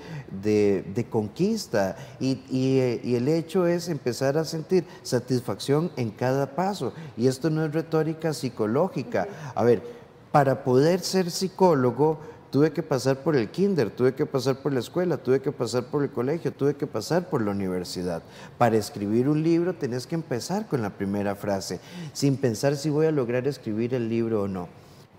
conquista. 1.10 1.96
Y, 2.20 2.42
y, 2.50 3.16
el 3.16 3.28
hecho 3.28 3.68
es 3.68 3.90
empezar 3.90 4.38
a 4.38 4.46
sentir 4.46 4.86
satisfacción 5.04 5.92
en 5.96 6.10
cada 6.10 6.56
paso. 6.56 6.94
Y 7.16 7.28
esto 7.28 7.50
no 7.50 7.64
es 7.64 7.74
retórica 7.74 8.34
psicológica. 8.34 9.28
A 9.54 9.64
ver, 9.64 9.84
para 10.32 10.64
poder 10.64 11.00
ser 11.02 11.32
psicólogo, 11.32 12.20
Tuve 12.50 12.72
que 12.72 12.82
pasar 12.82 13.24
por 13.24 13.36
el 13.36 13.50
kinder, 13.50 13.90
tuve 13.90 14.14
que 14.14 14.26
pasar 14.26 14.60
por 14.60 14.72
la 14.72 14.80
escuela, 14.80 15.18
tuve 15.18 15.42
que 15.42 15.52
pasar 15.52 15.88
por 15.88 16.02
el 16.04 16.10
colegio, 16.10 16.54
tuve 16.54 16.76
que 16.76 16.88
pasar 16.88 17.30
por 17.30 17.42
la 17.42 17.52
universidad. 17.52 18.24
Para 18.58 18.78
escribir 18.78 19.28
un 19.28 19.44
libro 19.44 19.74
tenés 19.76 20.08
que 20.08 20.16
empezar 20.16 20.66
con 20.68 20.82
la 20.82 20.92
primera 20.92 21.36
frase, 21.36 21.82
sin 22.14 22.38
pensar 22.38 22.78
si 22.78 22.90
voy 22.90 23.06
a 23.06 23.12
lograr 23.12 23.48
escribir 23.48 23.94
el 23.94 24.08
libro 24.08 24.44
o 24.44 24.48
no. 24.48 24.70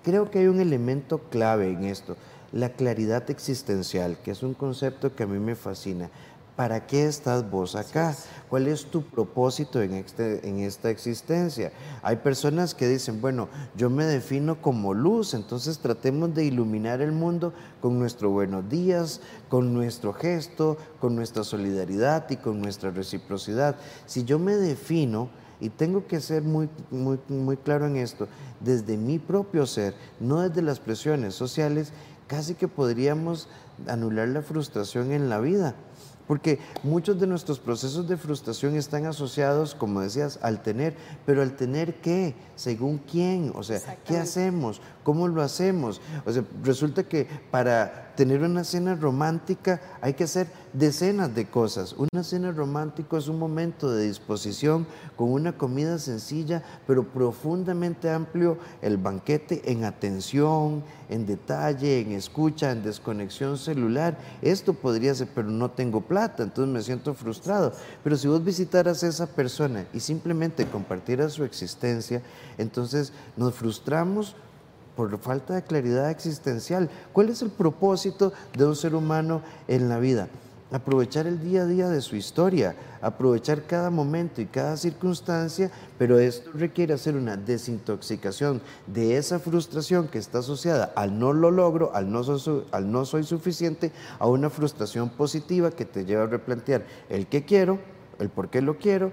Creo 0.05 0.31
que 0.31 0.39
hay 0.39 0.47
un 0.47 0.59
elemento 0.59 1.19
clave 1.31 1.71
en 1.71 1.85
esto, 1.85 2.17
la 2.51 2.71
claridad 2.71 3.31
existencial, 3.31 4.17
que 4.25 4.31
es 4.31 4.43
un 4.43 4.55
concepto 4.55 5.15
que 5.15 5.25
a 5.25 5.27
mí 5.27 5.39
me 5.39 5.55
fascina. 5.55 6.09
¿Para 6.59 6.89
qué 6.89 7.07
estás 7.07 7.49
vos 7.49 7.77
acá? 7.77 8.17
¿Cuál 8.49 8.67
es 8.67 8.87
tu 8.87 9.03
propósito 9.03 9.81
en, 9.81 9.95
este, 9.95 10.45
en 10.49 10.59
esta 10.59 10.91
existencia? 10.91 11.71
Hay 12.03 12.17
personas 12.17 12.75
que 12.75 12.89
dicen, 12.89 13.21
bueno, 13.21 13.49
yo 13.77 13.91
me 13.91 14.05
defino 14.05 14.61
como 14.61 14.93
luz, 14.93 15.35
entonces 15.35 15.79
tratemos 15.79 16.35
de 16.35 16.47
iluminar 16.47 17.01
el 17.01 17.13
mundo 17.13 17.53
con 17.81 17.97
nuestro 18.01 18.31
buenos 18.31 18.69
días, 18.69 19.21
con 19.49 19.73
nuestro 19.73 20.13
gesto, 20.13 20.79
con 21.01 21.15
nuestra 21.15 21.45
solidaridad 21.45 22.29
y 22.29 22.39
con 22.39 22.61
nuestra 22.61 22.91
reciprocidad. 22.91 23.77
Si 24.07 24.25
yo 24.25 24.41
me 24.41 24.57
defino, 24.57 25.31
y 25.61 25.69
tengo 25.69 26.09
que 26.09 26.21
ser 26.21 26.43
muy, 26.43 26.69
muy, 26.91 27.21
muy 27.29 27.57
claro 27.57 27.87
en 27.87 27.99
esto, 27.99 28.27
desde 28.59 28.97
mi 28.97 29.21
propio 29.21 29.65
ser, 29.65 29.95
no 30.19 30.41
desde 30.41 30.63
las 30.63 30.81
presiones 30.81 31.37
sociales, 31.37 31.93
casi 32.27 32.57
que 32.57 32.67
podríamos 32.67 33.49
anular 33.87 34.27
la 34.27 34.43
frustración 34.43 35.13
en 35.13 35.29
la 35.29 35.39
vida 35.39 35.77
porque 36.29 36.61
muchos 36.85 37.19
de 37.19 37.27
nuestros 37.27 37.59
procesos 37.59 38.07
de 38.07 38.19
frustración 38.19 38.77
están 38.77 39.07
asociados, 39.07 39.75
como 39.75 40.03
decías, 40.03 40.39
al 40.43 40.63
tener, 40.63 40.95
pero 41.27 41.43
al 41.43 41.57
tener 41.57 41.95
qué, 41.97 42.35
según 42.55 42.99
quién, 42.99 43.51
o 43.57 43.63
sea, 43.65 43.81
¿qué 44.07 44.19
hacemos? 44.19 44.81
¿Cómo 45.09 45.27
lo 45.27 45.41
hacemos? 45.41 46.03
O 46.27 46.31
sea, 46.31 46.45
resulta 46.63 47.03
que 47.03 47.27
para 47.51 48.13
tener 48.15 48.43
una 48.43 48.63
cena 48.63 48.95
romántica 48.95 49.81
hay 50.03 50.13
que 50.13 50.25
hacer 50.25 50.49
decenas 50.75 51.35
de 51.35 51.47
cosas. 51.47 51.95
Una 51.95 52.23
cena 52.23 52.53
romántica 52.53 53.17
es 53.17 53.27
un 53.27 53.39
momento 53.39 53.91
de 53.91 54.07
disposición 54.07 54.87
con 55.17 55.33
una 55.33 55.57
comida 55.57 55.97
sencilla, 55.99 56.63
pero 56.87 57.05
profundamente 57.05 58.11
amplio, 58.11 58.59
el 58.83 58.99
banquete 58.99 59.73
en 59.73 59.85
atención, 59.85 60.85
en 61.09 61.25
detalle, 61.25 62.01
en 62.01 62.13
escucha, 62.13 62.71
en 62.71 62.83
desconexión 62.83 63.57
celular. 63.57 64.19
Esto 64.43 64.75
podría 64.75 65.15
ser, 65.15 65.29
pero 65.35 65.49
no 65.49 65.71
tengo 65.71 66.03
plata, 66.03 66.43
entonces 66.43 66.71
me 66.71 66.83
siento 66.83 67.15
frustrado. 67.15 67.73
Pero 68.05 68.15
si 68.19 68.29
vos 68.29 68.45
visitaras 68.45 69.03
a 69.03 69.09
esa 69.09 69.27
persona 69.27 69.87
y 69.95 70.01
simplemente 70.01 70.67
compartieras 70.67 71.33
su 71.33 71.45
existencia, 71.45 72.21
entonces 72.59 73.15
nos 73.39 73.55
frustramos 73.55 74.37
por 74.99 75.17
falta 75.21 75.55
de 75.55 75.63
claridad 75.63 76.11
existencial. 76.11 76.91
¿Cuál 77.13 77.29
es 77.29 77.41
el 77.41 77.51
propósito 77.51 78.33
de 78.57 78.67
un 78.67 78.75
ser 78.75 78.97
humano 78.97 79.43
en 79.69 79.89
la 79.89 80.01
vida? 80.01 80.27
Aprovechar 80.73 81.29
el 81.29 81.41
día 81.41 81.63
a 81.63 81.67
día 81.67 81.89
de 81.89 82.01
su 82.01 82.17
historia, 82.17 82.75
aprovechar 83.01 83.63
cada 83.63 83.91
momento 83.91 84.41
y 84.41 84.47
cada 84.47 84.77
circunstancia, 84.77 85.71
pero 85.99 86.19
esto 86.19 86.51
requiere 86.53 86.95
hacer 86.95 87.15
una 87.15 87.37
desintoxicación 87.37 88.61
de 88.89 89.17
esa 89.17 89.39
frustración 89.39 90.09
que 90.09 90.19
está 90.19 90.41
asociada 90.41 90.93
al 90.97 91.17
no 91.17 91.33
lo 91.33 91.53
logro, 91.53 91.95
al 91.95 92.11
no, 92.11 92.25
soy, 93.05 93.23
suficiente, 93.23 93.93
a 94.19 94.27
una 94.27 94.51
frustración 94.51 95.11
positiva 95.11 95.71
que 95.71 95.85
te 95.85 96.07
lleva 96.07 96.25
a 96.25 96.27
replantear 96.27 96.85
el 97.09 97.29
qué 97.29 97.45
quiero, 97.45 97.79
el 98.19 98.31
por 98.31 98.51
qué 98.51 98.63
lo 98.63 98.79
quiero, 98.79 99.13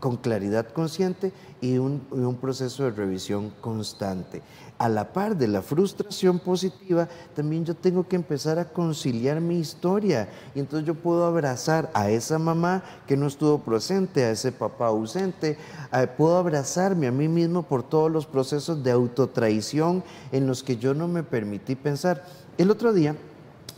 con 0.00 0.16
claridad 0.16 0.68
consciente 0.68 1.32
y 1.60 1.78
un, 1.78 2.06
un 2.10 2.36
proceso 2.36 2.84
de 2.84 2.90
revisión 2.90 3.52
constante 3.60 4.42
a 4.78 4.88
la 4.88 5.12
par 5.12 5.36
de 5.36 5.48
la 5.48 5.60
frustración 5.60 6.38
positiva, 6.38 7.08
también 7.34 7.64
yo 7.64 7.74
tengo 7.74 8.06
que 8.06 8.14
empezar 8.14 8.58
a 8.58 8.68
conciliar 8.68 9.40
mi 9.40 9.58
historia. 9.58 10.28
Y 10.54 10.60
entonces 10.60 10.86
yo 10.86 10.94
puedo 10.94 11.26
abrazar 11.26 11.90
a 11.94 12.10
esa 12.10 12.38
mamá 12.38 12.82
que 13.06 13.16
no 13.16 13.26
estuvo 13.26 13.58
presente, 13.58 14.24
a 14.24 14.30
ese 14.30 14.52
papá 14.52 14.86
ausente, 14.86 15.58
eh, 15.92 16.06
puedo 16.16 16.38
abrazarme 16.38 17.08
a 17.08 17.12
mí 17.12 17.26
mismo 17.26 17.64
por 17.64 17.82
todos 17.82 18.10
los 18.10 18.26
procesos 18.26 18.82
de 18.84 18.92
autotraición 18.92 20.04
en 20.30 20.46
los 20.46 20.62
que 20.62 20.76
yo 20.76 20.94
no 20.94 21.08
me 21.08 21.24
permití 21.24 21.74
pensar. 21.74 22.24
El 22.56 22.70
otro 22.70 22.92
día 22.92 23.16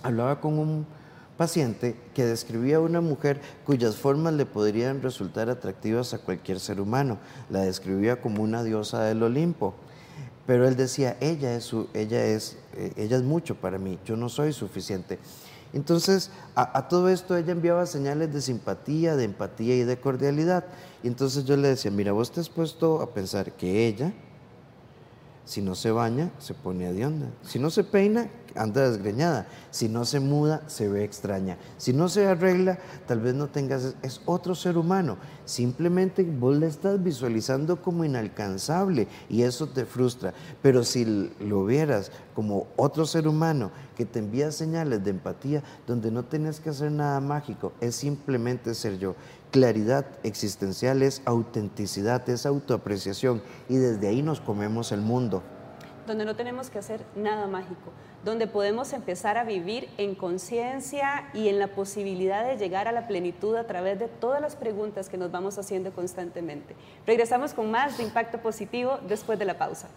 hablaba 0.02 0.40
con 0.40 0.58
un 0.58 0.86
paciente 1.40 1.96
que 2.12 2.26
describía 2.26 2.76
a 2.76 2.80
una 2.80 3.00
mujer 3.00 3.40
cuyas 3.64 3.96
formas 3.96 4.34
le 4.34 4.44
podrían 4.44 5.00
resultar 5.00 5.48
atractivas 5.48 6.12
a 6.12 6.18
cualquier 6.18 6.60
ser 6.60 6.82
humano. 6.82 7.16
La 7.48 7.62
describía 7.62 8.20
como 8.20 8.42
una 8.42 8.62
diosa 8.62 9.04
del 9.04 9.22
Olimpo. 9.22 9.72
Pero 10.46 10.68
él 10.68 10.76
decía, 10.76 11.16
ella 11.18 11.54
es, 11.54 11.72
ella, 11.94 12.26
es, 12.26 12.58
eh, 12.74 12.92
ella 12.96 13.16
es 13.16 13.22
mucho 13.22 13.54
para 13.54 13.78
mí, 13.78 13.98
yo 14.04 14.16
no 14.16 14.28
soy 14.28 14.52
suficiente. 14.52 15.18
Entonces, 15.72 16.30
a, 16.54 16.88
todo 16.88 17.08
esto 17.08 17.34
ella 17.34 17.52
enviaba 17.52 17.86
señales 17.86 18.34
de 18.34 18.42
simpatía, 18.42 19.16
de 19.16 19.24
empatía 19.24 19.76
y 19.76 19.84
de 19.84 19.98
cordialidad. 19.98 20.66
Y 21.02 21.06
entonces 21.06 21.46
yo 21.46 21.56
le 21.56 21.68
decía, 21.68 21.90
mira, 21.90 22.12
vos 22.12 22.30
te 22.30 22.40
has 22.40 22.50
puesto 22.50 23.00
a 23.00 23.14
pensar 23.14 23.52
que 23.52 23.86
ella, 23.86 24.12
si 25.50 25.62
no 25.62 25.74
se 25.74 25.90
baña, 25.90 26.30
se 26.38 26.54
pone 26.54 26.86
a 26.86 27.08
onda. 27.08 27.26
Si 27.42 27.58
no 27.58 27.70
se 27.70 27.82
peina, 27.82 28.30
anda 28.54 28.88
desgreñada. 28.88 29.48
Si 29.72 29.88
no 29.88 30.04
se 30.04 30.20
muda, 30.20 30.62
se 30.68 30.86
ve 30.86 31.02
extraña. 31.02 31.58
Si 31.76 31.92
no 31.92 32.08
se 32.08 32.24
arregla, 32.24 32.78
tal 33.08 33.18
vez 33.18 33.34
no 33.34 33.48
tengas, 33.48 33.96
es 34.00 34.20
otro 34.26 34.54
ser 34.54 34.78
humano. 34.78 35.16
Simplemente 35.46 36.22
vos 36.22 36.56
le 36.56 36.68
estás 36.68 37.02
visualizando 37.02 37.82
como 37.82 38.04
inalcanzable 38.04 39.08
y 39.28 39.42
eso 39.42 39.66
te 39.66 39.86
frustra. 39.86 40.34
Pero 40.62 40.84
si 40.84 41.32
lo 41.40 41.66
vieras 41.66 42.12
como 42.32 42.68
otro 42.76 43.04
ser 43.04 43.26
humano 43.26 43.72
que 43.96 44.06
te 44.06 44.20
envía 44.20 44.52
señales 44.52 45.02
de 45.02 45.10
empatía, 45.10 45.64
donde 45.84 46.12
no 46.12 46.22
tienes 46.26 46.60
que 46.60 46.70
hacer 46.70 46.92
nada 46.92 47.18
mágico, 47.18 47.72
es 47.80 47.96
simplemente 47.96 48.72
ser 48.76 49.00
yo. 49.00 49.16
Claridad 49.50 50.06
existencial 50.22 51.02
es 51.02 51.22
autenticidad, 51.24 52.28
es 52.28 52.46
autoapreciación 52.46 53.42
y 53.68 53.76
desde 53.76 54.08
ahí 54.08 54.22
nos 54.22 54.40
comemos 54.40 54.92
el 54.92 55.00
mundo 55.00 55.42
donde 56.10 56.24
no 56.24 56.34
tenemos 56.34 56.70
que 56.70 56.78
hacer 56.78 57.04
nada 57.14 57.46
mágico, 57.46 57.92
donde 58.24 58.48
podemos 58.48 58.92
empezar 58.92 59.38
a 59.38 59.44
vivir 59.44 59.88
en 59.96 60.16
conciencia 60.16 61.30
y 61.32 61.48
en 61.48 61.60
la 61.60 61.68
posibilidad 61.68 62.44
de 62.44 62.56
llegar 62.56 62.88
a 62.88 62.92
la 62.92 63.06
plenitud 63.06 63.54
a 63.56 63.66
través 63.66 63.98
de 63.98 64.08
todas 64.08 64.40
las 64.40 64.56
preguntas 64.56 65.08
que 65.08 65.16
nos 65.16 65.30
vamos 65.30 65.56
haciendo 65.56 65.92
constantemente. 65.92 66.74
Regresamos 67.06 67.54
con 67.54 67.70
más 67.70 67.96
de 67.96 68.02
Impacto 68.02 68.38
Positivo 68.38 68.98
después 69.08 69.38
de 69.38 69.44
la 69.44 69.56
pausa. 69.56 69.88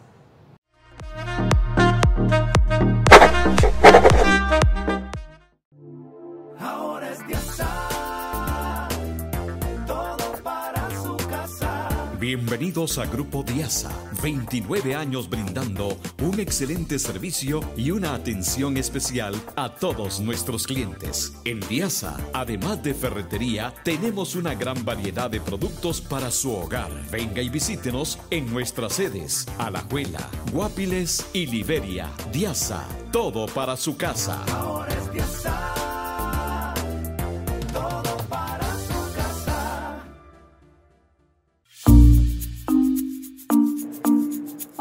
Bienvenidos 12.36 12.98
a 12.98 13.06
Grupo 13.06 13.44
Diasa, 13.44 13.92
29 14.24 14.96
años 14.96 15.30
brindando 15.30 15.96
un 16.20 16.40
excelente 16.40 16.98
servicio 16.98 17.62
y 17.78 17.92
una 17.92 18.16
atención 18.16 18.76
especial 18.78 19.36
a 19.56 19.76
todos 19.76 20.20
nuestros 20.20 20.66
clientes. 20.66 21.36
En 21.46 21.60
Diasa, 21.60 22.18
además 22.34 22.82
de 22.82 22.96
ferretería, 22.96 23.72
tenemos 23.84 24.34
una 24.34 24.56
gran 24.56 24.84
variedad 24.84 25.30
de 25.30 25.42
productos 25.42 26.02
para 26.02 26.32
su 26.32 26.52
hogar. 26.56 26.90
Venga 27.12 27.40
y 27.44 27.50
visítenos 27.50 28.18
en 28.32 28.52
nuestras 28.52 28.94
sedes, 28.94 29.46
Alajuela, 29.60 30.28
Guapiles 30.52 31.28
y 31.34 31.46
Liberia. 31.46 32.10
Diasa, 32.32 32.84
todo 33.12 33.46
para 33.46 33.78
su 33.78 33.96
casa. 33.96 34.44
Ahora 34.46 35.03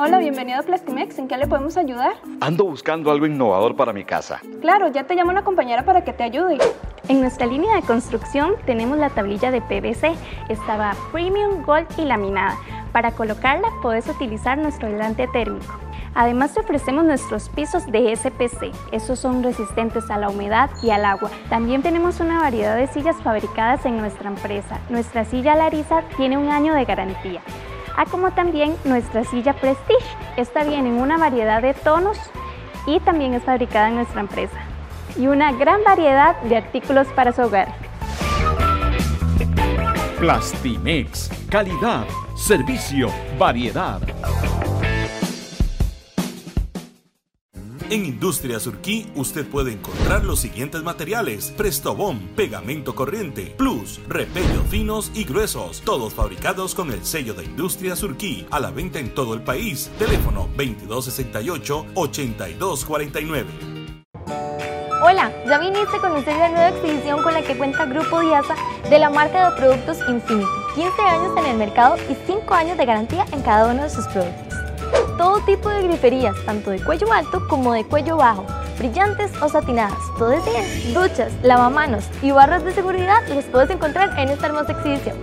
Hola, 0.04 0.18
bienvenido 0.18 0.59
a 0.59 0.64
Plastimex. 0.64 1.16
¿En 1.21 1.28
qué 1.28 1.37
le 1.37 1.47
podemos 1.47 1.76
ayudar? 1.76 2.14
Ando 2.40 2.64
buscando 2.64 3.12
algo 3.12 3.25
innovador 3.25 3.76
para 3.76 3.92
mi 3.92 4.04
casa. 4.04 4.40
Claro, 4.61 4.88
ya 4.88 5.04
te 5.04 5.14
llamo 5.14 5.30
una 5.30 5.44
compañera 5.44 5.85
para 5.85 6.02
que 6.02 6.12
te 6.12 6.25
ayude. 6.25 6.59
En 7.06 7.21
nuestra 7.21 7.47
línea 7.47 7.76
de 7.76 7.82
construcción 7.82 8.54
tenemos 8.66 8.99
la 8.99 9.11
tablilla 9.11 9.52
de 9.52 9.61
PVC. 9.61 10.12
Estaba 10.49 10.97
premium, 11.12 11.62
gold 11.62 11.87
y 11.99 12.04
laminada. 12.04 12.56
Para 12.90 13.12
colocarla 13.12 13.68
puedes 13.80 14.09
utilizar 14.09 14.59
nuestro 14.59 14.88
aislante 14.88 15.28
térmico. 15.28 15.73
Además 16.16 16.52
te 16.52 16.59
ofrecemos 16.59 17.04
nuestros 17.04 17.49
pisos 17.50 17.87
de 17.87 18.16
SPC. 18.16 18.73
Estos 18.90 19.21
son 19.21 19.44
resistentes 19.44 20.11
a 20.11 20.18
la 20.18 20.30
humedad 20.30 20.68
y 20.82 20.90
al 20.90 21.04
agua. 21.04 21.30
También 21.49 21.80
tenemos 21.80 22.18
una 22.18 22.40
variedad 22.40 22.76
de 22.76 22.88
sillas 22.88 23.23
fabricadas 23.23 23.87
en 23.87 23.99
nuestra 23.99 24.28
empresa. 24.28 24.80
Nuestra 24.90 25.25
silla 25.25 25.54
Larisa 25.54 26.02
tiene 26.16 26.38
un 26.38 26.49
año 26.49 26.75
de 26.75 26.87
garantía 26.87 27.40
a 27.97 28.07
como 28.07 28.33
también 28.33 28.77
nuestra 28.85 29.25
silla 29.25 29.53
Prestige. 29.55 30.05
Esta 30.37 30.65
viene 30.65 30.89
en 30.89 31.01
una 31.01 31.19
variedad 31.19 31.63
de 31.63 31.75
tonos 31.75 32.19
y 32.87 33.01
también 33.01 33.35
es 33.35 33.43
fabricada 33.43 33.89
en 33.89 33.97
nuestra 33.97 34.21
empresa. 34.21 34.57
Y 35.17 35.27
una 35.27 35.53
gran 35.53 35.85
variedad 35.85 36.41
de 36.43 36.57
artículos 36.57 37.07
para 37.09 37.33
su 37.33 37.43
hogar. 37.43 37.69
Plastimex, 40.19 41.31
calidad, 41.51 42.07
servicio, 42.37 43.09
variedad. 43.39 44.01
En 47.93 48.05
Industria 48.07 48.59
Surquí 48.59 49.07
usted 49.17 49.47
puede 49.47 49.73
encontrar 49.73 50.25
los 50.25 50.41
siguientes 50.41 50.83
materiales: 50.83 51.53
Prestobón, 51.59 52.21
pegamento 52.35 52.95
corriente, 52.95 53.55
plus, 53.59 54.01
repellos 54.09 54.67
finos 54.71 55.11
y 55.13 55.25
gruesos, 55.25 55.83
todos 55.83 56.15
fabricados 56.15 56.75
con 56.75 56.91
el 56.91 57.05
sello 57.05 57.35
de 57.35 57.45
Industria 57.45 57.95
Surquí, 57.95 58.47
a 58.51 58.61
la 58.61 58.71
venta 58.71 58.99
en 58.99 59.13
todo 59.13 59.35
el 59.35 59.43
país. 59.43 59.91
Teléfono 59.99 60.49
2268-8249. 60.57 63.45
Hola, 65.05 65.31
ya 65.47 65.59
viniste 65.59 65.99
a 65.99 66.01
conocer 66.01 66.35
la 66.35 66.49
nueva 66.49 66.71
exhibición 66.71 67.23
con 67.23 67.35
la 67.35 67.43
que 67.43 67.59
cuenta 67.59 67.85
Grupo 67.85 68.21
Diasa 68.21 68.57
de 68.89 68.99
la 68.99 69.11
marca 69.11 69.51
de 69.51 69.57
productos 69.59 69.99
Infinity. 70.09 70.49
15 70.77 71.03
años 71.03 71.37
en 71.37 71.45
el 71.45 71.59
mercado 71.59 71.97
y 72.09 72.17
5 72.27 72.55
años 72.55 72.79
de 72.79 72.87
garantía 72.87 73.27
en 73.33 73.43
cada 73.43 73.71
uno 73.71 73.83
de 73.83 73.91
sus 73.91 74.07
productos 74.07 74.51
todo 75.16 75.40
tipo 75.40 75.69
de 75.69 75.83
griferías, 75.83 76.37
tanto 76.45 76.71
de 76.71 76.81
cuello 76.81 77.12
alto 77.12 77.47
como 77.49 77.73
de 77.73 77.85
cuello 77.85 78.16
bajo, 78.16 78.45
brillantes 78.78 79.31
o 79.40 79.49
satinadas, 79.49 79.99
todo 80.19 80.33
es 80.33 80.45
bien. 80.45 80.95
Duchas, 80.95 81.33
lavamanos 81.42 82.04
y 82.23 82.31
barras 82.31 82.64
de 82.64 82.73
seguridad 82.73 83.26
los 83.28 83.45
puedes 83.47 83.71
encontrar 83.71 84.19
en 84.19 84.28
esta 84.28 84.47
hermosa 84.47 84.73
exhibición. 84.73 85.16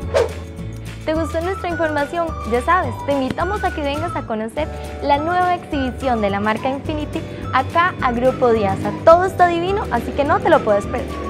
¿Te 1.06 1.14
gustó 1.14 1.42
nuestra 1.42 1.70
información? 1.70 2.28
Ya 2.52 2.62
sabes, 2.62 2.94
te 3.06 3.14
invitamos 3.14 3.64
a 3.64 3.74
que 3.74 3.82
vengas 3.82 4.16
a 4.16 4.28
conocer 4.28 4.68
la 5.02 5.18
nueva 5.18 5.56
exhibición 5.56 6.22
de 6.22 6.30
la 6.30 6.40
marca 6.40 6.70
Infinity 6.70 7.22
acá 7.54 7.96
a 8.02 8.12
Grupo 8.12 8.52
Diasa. 8.52 8.92
Todo 9.06 9.26
está 9.26 9.48
divino, 9.48 9.84
así 9.92 10.12
que 10.12 10.24
no 10.24 10.40
te 10.40 10.50
lo 10.50 10.64
puedes 10.64 10.86
perder. 10.86 11.29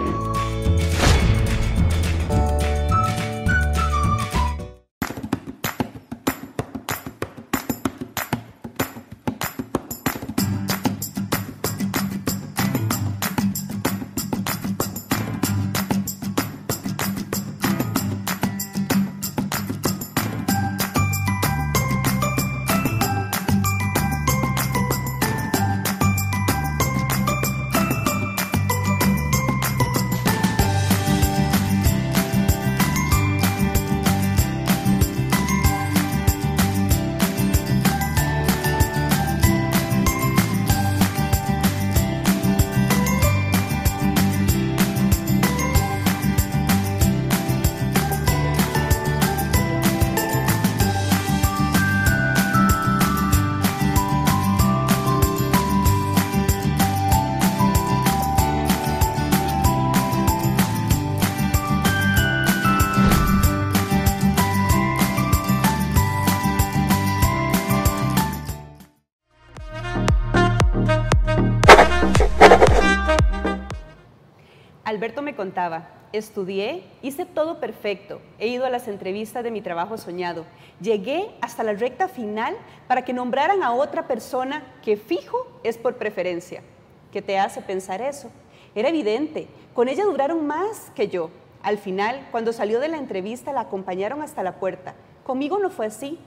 Alberto 74.89 75.21
me 75.21 75.35
contaba, 75.35 75.87
estudié, 76.13 76.83
hice 77.03 77.23
todo 77.23 77.59
perfecto, 77.59 78.21
he 78.39 78.47
ido 78.47 78.65
a 78.65 78.71
las 78.71 78.87
entrevistas 78.87 79.43
de 79.43 79.51
mi 79.51 79.61
trabajo 79.61 79.99
soñado, 79.99 80.45
llegué 80.81 81.29
hasta 81.41 81.63
la 81.63 81.73
recta 81.73 82.07
final 82.07 82.57
para 82.87 83.05
que 83.05 83.13
nombraran 83.13 83.61
a 83.61 83.71
otra 83.71 84.07
persona 84.07 84.63
que 84.83 84.97
fijo 84.97 85.47
es 85.63 85.77
por 85.77 85.97
preferencia. 85.97 86.63
¿Qué 87.11 87.21
te 87.21 87.37
hace 87.37 87.61
pensar 87.61 88.01
eso? 88.01 88.31
Era 88.73 88.89
evidente, 88.89 89.47
con 89.75 89.89
ella 89.89 90.05
duraron 90.05 90.47
más 90.47 90.91
que 90.95 91.07
yo. 91.07 91.29
Al 91.61 91.77
final, 91.77 92.27
cuando 92.31 92.51
salió 92.51 92.79
de 92.79 92.87
la 92.87 92.97
entrevista, 92.97 93.53
la 93.53 93.61
acompañaron 93.61 94.23
hasta 94.23 94.41
la 94.41 94.55
puerta. 94.55 94.95
Conmigo 95.23 95.59
no 95.59 95.69
fue 95.69 95.85
así. 95.85 96.17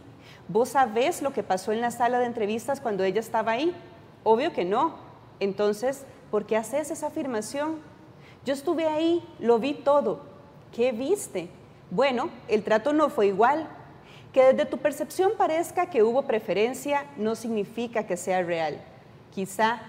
¿Vos 0.46 0.68
sabés 0.68 1.20
lo 1.20 1.32
que 1.32 1.42
pasó 1.42 1.72
en 1.72 1.80
la 1.80 1.90
sala 1.90 2.20
de 2.20 2.26
entrevistas 2.26 2.80
cuando 2.80 3.02
ella 3.02 3.18
estaba 3.18 3.50
ahí? 3.50 3.74
Obvio 4.22 4.52
que 4.52 4.64
no. 4.64 4.94
Entonces, 5.40 6.04
¿por 6.30 6.46
qué 6.46 6.56
haces 6.56 6.92
esa 6.92 7.08
afirmación? 7.08 7.90
Yo 8.44 8.54
estuve 8.54 8.86
ahí, 8.86 9.22
lo 9.38 9.58
vi 9.58 9.74
todo. 9.74 10.20
¿Qué 10.74 10.90
viste? 10.90 11.48
Bueno, 11.90 12.30
el 12.48 12.64
trato 12.64 12.92
no 12.92 13.08
fue 13.08 13.28
igual. 13.28 13.68
Que 14.32 14.52
desde 14.52 14.64
tu 14.64 14.78
percepción 14.78 15.32
parezca 15.36 15.90
que 15.90 16.02
hubo 16.02 16.22
preferencia 16.22 17.04
no 17.16 17.36
significa 17.36 18.06
que 18.06 18.16
sea 18.16 18.42
real. 18.42 18.82
Quizá, 19.32 19.80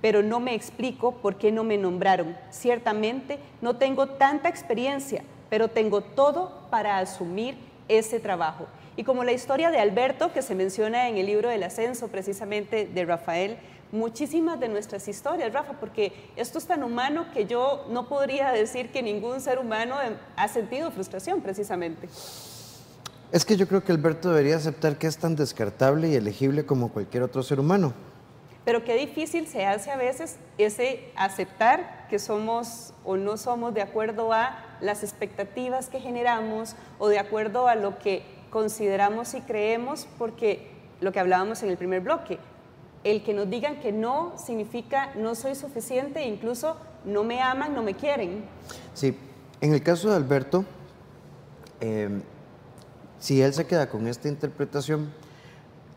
pero 0.00 0.22
no 0.22 0.40
me 0.40 0.54
explico 0.54 1.12
por 1.16 1.36
qué 1.36 1.52
no 1.52 1.64
me 1.64 1.76
nombraron. 1.76 2.36
Ciertamente 2.50 3.38
no 3.60 3.76
tengo 3.76 4.06
tanta 4.06 4.48
experiencia, 4.48 5.24
pero 5.50 5.68
tengo 5.68 6.00
todo 6.00 6.66
para 6.70 6.98
asumir 6.98 7.58
ese 7.88 8.20
trabajo. 8.20 8.66
Y 8.96 9.04
como 9.04 9.24
la 9.24 9.32
historia 9.32 9.70
de 9.70 9.80
Alberto, 9.80 10.32
que 10.32 10.42
se 10.42 10.54
menciona 10.54 11.08
en 11.08 11.18
el 11.18 11.26
libro 11.26 11.48
del 11.48 11.62
ascenso 11.62 12.08
precisamente 12.08 12.86
de 12.86 13.04
Rafael, 13.04 13.58
muchísimas 13.92 14.60
de 14.60 14.68
nuestras 14.68 15.08
historias, 15.08 15.52
Rafa, 15.52 15.74
porque 15.74 16.12
esto 16.36 16.58
es 16.58 16.66
tan 16.66 16.82
humano 16.82 17.26
que 17.32 17.46
yo 17.46 17.86
no 17.90 18.08
podría 18.08 18.50
decir 18.50 18.90
que 18.90 19.02
ningún 19.02 19.40
ser 19.40 19.58
humano 19.58 19.96
ha 20.36 20.48
sentido 20.48 20.90
frustración 20.90 21.40
precisamente. 21.40 22.08
Es 23.30 23.44
que 23.44 23.56
yo 23.56 23.68
creo 23.68 23.84
que 23.84 23.92
Alberto 23.92 24.30
debería 24.30 24.56
aceptar 24.56 24.96
que 24.96 25.06
es 25.06 25.18
tan 25.18 25.36
descartable 25.36 26.08
y 26.08 26.14
elegible 26.14 26.64
como 26.64 26.90
cualquier 26.90 27.22
otro 27.22 27.42
ser 27.42 27.60
humano. 27.60 27.92
Pero 28.64 28.84
qué 28.84 28.96
difícil 28.96 29.46
se 29.46 29.64
hace 29.64 29.90
a 29.90 29.96
veces 29.96 30.36
ese 30.58 31.10
aceptar 31.16 32.06
que 32.08 32.18
somos 32.18 32.92
o 33.04 33.16
no 33.16 33.36
somos 33.36 33.72
de 33.74 33.82
acuerdo 33.82 34.32
a 34.32 34.58
las 34.80 35.02
expectativas 35.02 35.88
que 35.88 36.00
generamos 36.00 36.76
o 36.98 37.08
de 37.08 37.18
acuerdo 37.18 37.68
a 37.68 37.74
lo 37.74 37.98
que 37.98 38.22
consideramos 38.50 39.34
y 39.34 39.40
creemos 39.40 40.06
porque 40.18 40.70
lo 41.00 41.12
que 41.12 41.20
hablábamos 41.20 41.62
en 41.62 41.70
el 41.70 41.76
primer 41.76 42.00
bloque, 42.00 42.38
el 43.10 43.22
que 43.22 43.34
nos 43.34 43.48
digan 43.48 43.80
que 43.80 43.92
no 43.92 44.34
significa 44.36 45.14
no 45.16 45.34
soy 45.34 45.54
suficiente, 45.54 46.26
incluso 46.26 46.76
no 47.04 47.24
me 47.24 47.40
aman, 47.40 47.74
no 47.74 47.82
me 47.82 47.94
quieren. 47.94 48.44
Sí, 48.94 49.16
en 49.60 49.72
el 49.72 49.82
caso 49.82 50.10
de 50.10 50.16
Alberto, 50.16 50.64
em, 51.80 52.22
si 53.18 53.40
él 53.42 53.54
se 53.54 53.66
queda 53.66 53.88
con 53.88 54.06
esta 54.06 54.28
interpretación, 54.28 55.10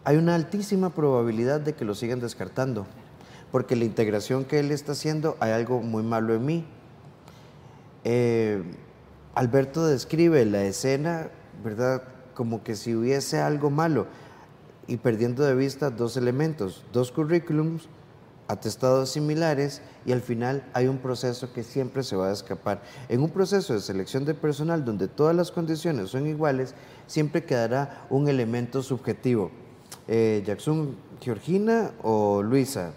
hay 0.04 0.18
una 0.18 0.36
altísima 0.36 0.90
probabilidad 0.90 1.62
de 1.62 1.74
que 1.74 1.86
lo 1.86 1.96
sigan 1.96 2.20
descartando, 2.20 2.88
porque 3.52 3.76
la 3.76 3.86
integración 3.86 4.46
que 4.46 4.60
él 4.60 4.72
está 4.72 4.94
haciendo, 4.94 5.38
hay 5.40 5.52
algo 5.52 5.82
muy 5.82 6.04
malo 6.04 6.34
en 6.34 6.46
mí. 6.46 6.66
Eh, 8.04 8.64
Alberto 9.36 9.86
describe 9.86 10.44
la 10.46 10.64
escena, 10.64 11.30
¿verdad? 11.64 12.04
como 12.34 12.64
que 12.64 12.76
si 12.76 12.96
hubiese 12.96 13.40
algo 13.40 13.70
malo 13.70 14.08
y 14.88 14.98
perdiendo 14.98 15.44
de 15.44 15.56
vista 15.56 15.90
dos 15.90 16.18
elementos, 16.18 16.84
dos 16.92 17.12
currículums, 17.12 17.88
atestados 18.48 19.12
similares 19.12 19.82
y 20.06 20.12
al 20.12 20.22
final 20.22 20.64
hay 20.74 20.88
un 20.88 20.98
proceso 20.98 21.54
que 21.54 21.64
siempre 21.64 22.04
se 22.04 22.16
va 22.16 22.30
a 22.30 22.34
escapar. 22.34 22.82
En 23.08 23.22
un 23.22 23.30
proceso 23.30 23.74
de 23.74 23.80
selección 23.80 24.26
de 24.26 24.34
personal 24.34 24.84
donde 24.84 25.08
todas 25.08 25.36
las 25.36 25.52
condiciones 25.52 26.10
son 26.10 26.28
iguales, 26.28 26.76
siempre 27.08 27.46
quedará 27.46 28.06
un 28.10 28.28
elemento 28.28 28.84
subjetivo. 28.84 29.52
Eh, 30.08 30.44
Jackson, 30.46 30.96
Georgina 31.22 31.92
o 32.02 32.44
Luisa. 32.44 32.92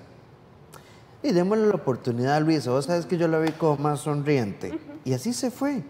Y 1.23 1.33
démosle 1.33 1.67
la 1.69 1.75
oportunidad 1.75 2.37
a 2.37 2.41
Luisa. 2.41 2.71
Vos 2.71 2.87
sabes 2.87 3.07
que 3.07 3.17
yo 3.17 3.29
la 3.29 3.39
vi 3.39 3.53
como 3.53 3.77
más 3.77 4.01
sonriente. 4.01 4.79
Y 5.05 5.13
así 5.13 5.33
se 5.33 5.51
fue. 5.51 5.83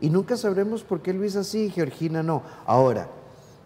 Y 0.00 0.10
nunca 0.10 0.36
sabremos 0.36 0.82
por 0.82 1.00
qué 1.00 1.12
Luisa 1.12 1.44
sí 1.44 1.66
y 1.66 1.70
Georgina 1.70 2.22
no. 2.22 2.42
Ahora, 2.66 3.08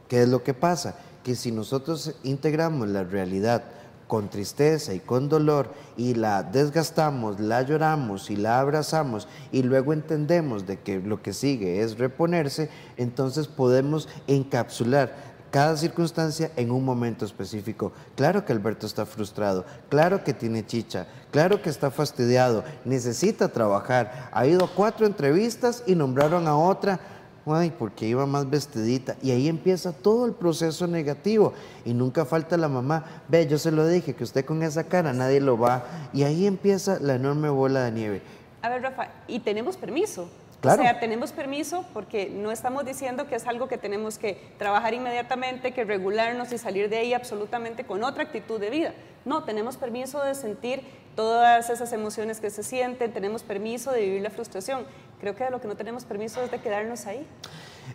¿qué 0.08 0.22
es 0.22 0.28
lo 0.28 0.42
que 0.42 0.54
pasa? 0.54 0.96
Que 1.26 1.34
si 1.34 1.50
nosotros 1.50 2.14
integramos 2.22 2.86
la 2.86 3.02
realidad 3.02 3.64
con 4.06 4.30
tristeza 4.30 4.94
y 4.94 5.00
con 5.00 5.28
dolor 5.28 5.74
y 5.96 6.14
la 6.14 6.44
desgastamos, 6.44 7.40
la 7.40 7.62
lloramos 7.62 8.30
y 8.30 8.36
la 8.36 8.60
abrazamos 8.60 9.26
y 9.50 9.64
luego 9.64 9.92
entendemos 9.92 10.68
de 10.68 10.78
que 10.78 11.00
lo 11.00 11.22
que 11.22 11.32
sigue 11.32 11.80
es 11.80 11.98
reponerse, 11.98 12.70
entonces 12.96 13.48
podemos 13.48 14.08
encapsular 14.28 15.34
cada 15.50 15.76
circunstancia 15.76 16.52
en 16.54 16.70
un 16.70 16.84
momento 16.84 17.24
específico. 17.24 17.90
Claro 18.14 18.44
que 18.44 18.52
Alberto 18.52 18.86
está 18.86 19.04
frustrado, 19.04 19.64
claro 19.88 20.22
que 20.22 20.32
tiene 20.32 20.64
chicha, 20.64 21.08
claro 21.32 21.60
que 21.60 21.70
está 21.70 21.90
fastidiado, 21.90 22.62
necesita 22.84 23.48
trabajar. 23.48 24.30
Ha 24.32 24.46
ido 24.46 24.64
a 24.64 24.70
cuatro 24.72 25.06
entrevistas 25.06 25.82
y 25.88 25.96
nombraron 25.96 26.46
a 26.46 26.56
otra, 26.56 27.00
ay, 27.54 27.70
porque 27.70 28.06
iba 28.06 28.26
más 28.26 28.48
vestidita. 28.48 29.16
Y 29.22 29.30
ahí 29.30 29.48
empieza 29.48 29.92
todo 29.92 30.26
el 30.26 30.32
proceso 30.32 30.86
negativo. 30.86 31.52
Y 31.84 31.94
nunca 31.94 32.24
falta 32.24 32.56
la 32.56 32.68
mamá, 32.68 33.22
ve, 33.28 33.46
yo 33.46 33.58
se 33.58 33.70
lo 33.70 33.86
dije, 33.86 34.14
que 34.14 34.24
usted 34.24 34.44
con 34.44 34.62
esa 34.62 34.84
cara 34.84 35.12
nadie 35.12 35.40
lo 35.40 35.58
va. 35.58 35.84
Y 36.12 36.24
ahí 36.24 36.46
empieza 36.46 36.98
la 37.00 37.14
enorme 37.14 37.48
bola 37.48 37.84
de 37.84 37.92
nieve. 37.92 38.22
A 38.62 38.68
ver, 38.68 38.82
Rafa, 38.82 39.08
y 39.28 39.40
tenemos 39.40 39.76
permiso. 39.76 40.28
O 40.62 40.74
sea, 40.74 40.98
tenemos 40.98 41.32
permiso 41.32 41.84
porque 41.92 42.28
no 42.30 42.50
estamos 42.50 42.84
diciendo 42.84 43.26
que 43.28 43.36
es 43.36 43.46
algo 43.46 43.68
que 43.68 43.78
tenemos 43.78 44.18
que 44.18 44.40
trabajar 44.58 44.94
inmediatamente, 44.94 45.72
que 45.72 45.84
regularnos 45.84 46.50
y 46.52 46.58
salir 46.58 46.88
de 46.88 46.96
ahí 46.96 47.14
absolutamente 47.14 47.84
con 47.84 48.02
otra 48.02 48.24
actitud 48.24 48.58
de 48.58 48.70
vida. 48.70 48.94
No, 49.24 49.44
tenemos 49.44 49.76
permiso 49.76 50.22
de 50.22 50.34
sentir 50.34 50.82
todas 51.14 51.70
esas 51.70 51.92
emociones 51.92 52.40
que 52.40 52.50
se 52.50 52.62
sienten, 52.62 53.12
tenemos 53.12 53.42
permiso 53.42 53.92
de 53.92 54.02
vivir 54.02 54.22
la 54.22 54.30
frustración. 54.30 54.84
Creo 55.20 55.34
que 55.34 55.44
de 55.44 55.50
lo 55.50 55.60
que 55.60 55.68
no 55.68 55.76
tenemos 55.76 56.04
permiso 56.04 56.42
es 56.42 56.50
de 56.50 56.60
quedarnos 56.60 57.06
ahí. 57.06 57.26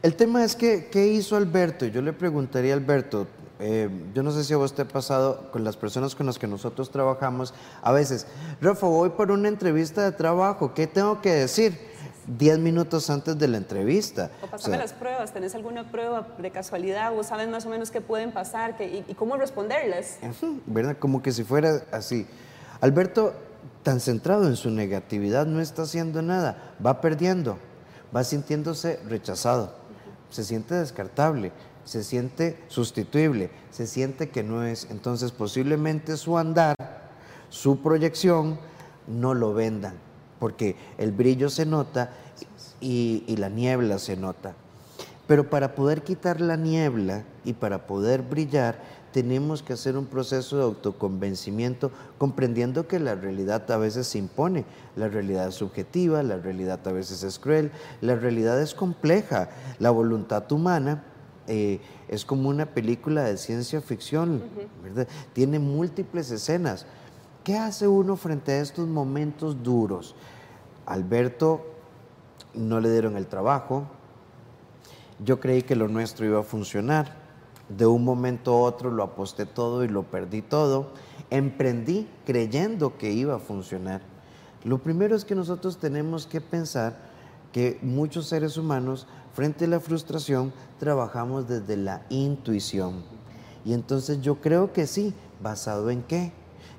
El 0.02 0.16
tema 0.16 0.44
es 0.44 0.56
que, 0.56 0.88
¿qué 0.90 1.08
hizo 1.08 1.36
Alberto? 1.36 1.86
Yo 1.86 2.02
le 2.02 2.14
preguntaría 2.14 2.74
a 2.74 2.78
Alberto, 2.78 3.28
eh, 3.60 3.90
yo 4.16 4.24
no 4.24 4.32
sé 4.32 4.44
si 4.44 4.54
a 4.54 4.58
vos 4.58 4.74
te 4.74 4.82
ha 4.82 4.88
pasado 4.88 5.52
con 5.52 5.64
las 5.64 5.78
personas 5.78 6.16
con 6.16 6.26
las 6.26 6.40
que 6.40 6.48
nosotros 6.48 6.90
trabajamos, 6.90 7.54
a 7.84 7.92
veces, 7.92 8.26
Rafa, 8.60 8.88
voy 8.88 9.10
por 9.10 9.30
una 9.32 9.50
entrevista 9.50 10.04
de 10.04 10.14
trabajo, 10.14 10.74
¿qué 10.74 10.88
tengo 10.88 11.22
que 11.22 11.30
decir? 11.30 11.92
10 12.26 12.60
minutos 12.60 13.10
antes 13.10 13.38
de 13.38 13.48
la 13.48 13.58
entrevista. 13.58 14.32
O 14.42 14.48
pasame 14.48 14.78
las 14.78 14.94
pruebas, 14.94 15.34
¿tenés 15.34 15.54
alguna 15.54 15.92
prueba 15.92 16.28
de 16.38 16.52
casualidad 16.52 17.18
o 17.18 17.24
sabes 17.24 17.50
más 17.50 17.66
o 17.66 17.70
menos 17.70 17.92
qué 17.92 18.02
pueden 18.02 18.32
pasar 18.32 18.76
y, 18.80 19.14
cómo 19.14 19.38
responderles? 19.38 20.18
¿Verdad? 20.66 20.98
Como 20.98 21.22
que 21.22 21.32
si 21.32 21.44
fuera 21.44 21.84
así. 21.92 22.26
Alberto, 22.80 23.34
tan 23.84 24.00
centrado 24.00 24.48
en 24.48 24.56
su 24.56 24.70
negatividad, 24.70 25.46
no 25.46 25.62
está 25.62 25.84
haciendo 25.84 26.22
nada, 26.22 26.74
va 26.86 27.02
perdiendo, 27.02 27.58
va 28.16 28.24
sintiéndose 28.24 29.00
rechazado, 29.08 29.76
se 30.30 30.44
siente 30.44 30.76
descartable, 30.76 31.52
se 31.84 32.04
siente 32.04 32.64
sustituible, 32.68 33.50
se 33.72 33.88
siente 33.88 34.30
que 34.30 34.44
no 34.44 34.64
es. 34.64 34.88
Entonces 34.92 35.32
posiblemente 35.32 36.18
su 36.18 36.38
andar, 36.38 36.76
su 37.50 37.82
proyección, 37.82 38.60
no 39.08 39.34
lo 39.34 39.54
vendan 39.54 39.96
porque 40.42 40.76
el 40.98 41.12
brillo 41.12 41.52
se 41.52 41.68
nota 41.68 42.10
y, 42.82 43.36
la 43.38 43.48
niebla 43.48 44.00
se 44.00 44.18
nota. 44.18 44.56
Pero 45.28 45.52
para 45.52 45.76
poder 45.76 46.02
quitar 46.02 46.42
la 46.42 46.58
niebla 46.58 47.26
y 47.46 47.54
para 47.54 47.86
poder 47.86 48.24
brillar, 48.24 48.80
tenemos 49.12 49.62
que 49.64 49.74
hacer 49.74 49.98
un 49.98 50.06
proceso 50.06 50.58
de 50.58 50.64
autoconvencimiento, 50.64 51.92
comprendiendo 52.18 52.88
que 52.88 53.00
la 53.00 53.16
realidad 53.16 53.70
a 53.72 53.78
veces 53.78 54.08
se 54.08 54.18
impone, 54.18 54.66
la 54.96 55.08
realidad 55.08 55.48
es 55.48 55.56
subjetiva, 55.56 56.24
la 56.24 56.38
realidad 56.38 56.80
a 56.88 56.92
veces 56.92 57.24
es 57.24 57.40
cruel, 57.40 57.72
la 58.02 58.16
realidad 58.16 58.62
es 58.62 58.74
compleja, 58.74 59.50
la 59.80 59.90
voluntad 59.92 60.50
humana 60.52 61.04
eh, 61.48 61.80
es 62.08 62.26
como 62.26 62.50
una 62.50 62.66
película 62.66 63.24
de 63.24 63.38
ciencia 63.38 63.82
ficción, 63.82 64.44
tiene 65.34 65.60
múltiples 65.60 66.32
escenas. 66.32 66.86
¿Qué 67.44 67.58
hace 67.58 67.88
uno 67.88 68.16
frente 68.16 68.52
a 68.52 68.62
estos 68.62 68.88
momentos 68.88 69.64
duros? 69.64 70.16
Alberto 70.86 71.66
no 72.54 72.80
le 72.80 72.92
dieron 72.92 73.18
el 73.18 73.28
trabajo, 73.28 73.86
yo 75.24 75.40
creí 75.40 75.62
que 75.64 75.76
lo 75.76 75.88
nuestro 75.88 76.26
iba 76.26 76.40
a 76.40 76.44
funcionar, 76.44 77.21
de 77.78 77.86
un 77.86 78.04
momento 78.04 78.54
a 78.54 78.62
otro 78.62 78.92
lo 78.92 79.04
aposté 79.04 79.46
todo 79.46 79.84
y 79.84 79.88
lo 79.88 80.04
perdí 80.04 80.42
todo, 80.42 80.92
emprendí 81.30 82.08
creyendo 82.26 82.98
que 82.98 83.12
iba 83.12 83.36
a 83.36 83.40
funcionar. 83.40 84.02
Lo 84.64 84.80
primero 84.80 85.16
es 85.16 85.26
que 85.26 85.36
nosotros 85.36 85.78
tenemos 85.78 86.28
que 86.28 86.42
pensar 86.42 86.98
que 87.52 87.80
muchos 87.82 88.28
seres 88.28 88.58
humanos 88.58 89.08
frente 89.34 89.66
a 89.66 89.70
la 89.70 89.80
frustración 89.80 90.54
trabajamos 90.80 91.48
desde 91.48 91.78
la 91.78 92.06
intuición. 92.10 93.04
Y 93.66 93.74
entonces 93.74 94.22
yo 94.22 94.36
creo 94.42 94.74
que 94.74 94.88
sí, 94.88 95.14
basado 95.42 95.90
en 95.90 96.04
qué. 96.04 96.32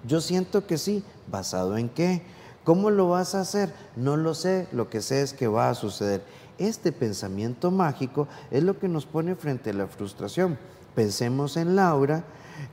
Yo 0.07 0.20
siento 0.20 0.66
que 0.66 0.78
sí, 0.78 1.05
basado 1.28 1.76
en 1.76 1.88
qué 1.88 2.22
¿Cómo 2.64 2.90
lo 2.90 3.09
vas 3.09 3.35
a 3.35 3.40
hacer? 3.40 3.72
No 3.96 4.16
lo 4.16 4.35
sé, 4.35 4.68
lo 4.70 4.88
que 4.88 5.00
sé 5.00 5.22
es 5.22 5.33
que 5.33 5.48
va 5.48 5.68
a 5.68 5.74
suceder. 5.74 6.22
Este 6.59 6.92
pensamiento 6.92 7.72
mágico 7.72 8.28
es 8.52 8.62
lo 8.62 8.78
que 8.78 8.88
nos 8.88 9.05
pone 9.05 9.35
frente 9.35 9.70
a 9.70 9.74
la 9.74 9.88
frustración. 9.88 10.57
Pensemos 10.94 11.57
en 11.57 11.76
Laura, 11.76 12.24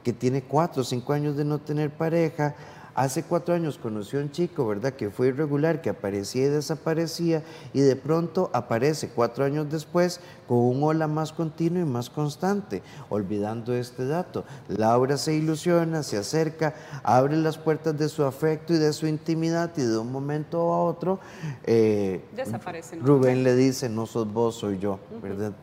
que 0.03 0.13
tiene 0.13 0.43
cuatro 0.43 0.81
o 0.81 0.85
cinco 0.85 1.13
años 1.13 1.35
de 1.37 1.45
no 1.45 1.59
tener 1.59 1.89
pareja, 1.89 2.55
Hace 2.99 3.23
cuatro 3.23 3.55
años 3.55 3.77
conoció 3.81 4.19
a 4.19 4.23
un 4.23 4.31
chico, 4.31 4.67
¿verdad? 4.67 4.91
Que 4.91 5.09
fue 5.09 5.29
irregular, 5.29 5.81
que 5.81 5.89
aparecía 5.89 6.47
y 6.47 6.49
desaparecía 6.49 7.43
y 7.71 7.79
de 7.79 7.95
pronto 7.95 8.49
aparece 8.51 9.07
cuatro 9.07 9.45
años 9.45 9.71
después 9.71 10.19
con 10.49 10.57
un 10.57 10.83
hola 10.83 11.07
más 11.07 11.31
continuo 11.31 11.81
y 11.81 11.85
más 11.85 12.09
constante, 12.09 12.83
olvidando 13.07 13.73
este 13.73 14.05
dato. 14.05 14.43
Laura 14.67 15.15
se 15.15 15.33
ilusiona, 15.33 16.03
se 16.03 16.17
acerca, 16.17 16.73
abre 17.03 17.37
las 17.37 17.57
puertas 17.57 17.97
de 17.97 18.09
su 18.09 18.25
afecto 18.25 18.73
y 18.73 18.79
de 18.79 18.91
su 18.91 19.07
intimidad 19.07 19.71
y 19.77 19.83
de 19.83 19.97
un 19.97 20.11
momento 20.11 20.57
a 20.73 20.83
otro 20.83 21.21
eh, 21.63 22.25
desaparece. 22.35 22.97
Rubén 22.97 23.43
le 23.45 23.55
dice, 23.55 23.87
no 23.87 24.07
sos 24.07 24.29
vos, 24.33 24.55
soy 24.55 24.77
yo, 24.77 24.99
¿verdad? 25.21 25.53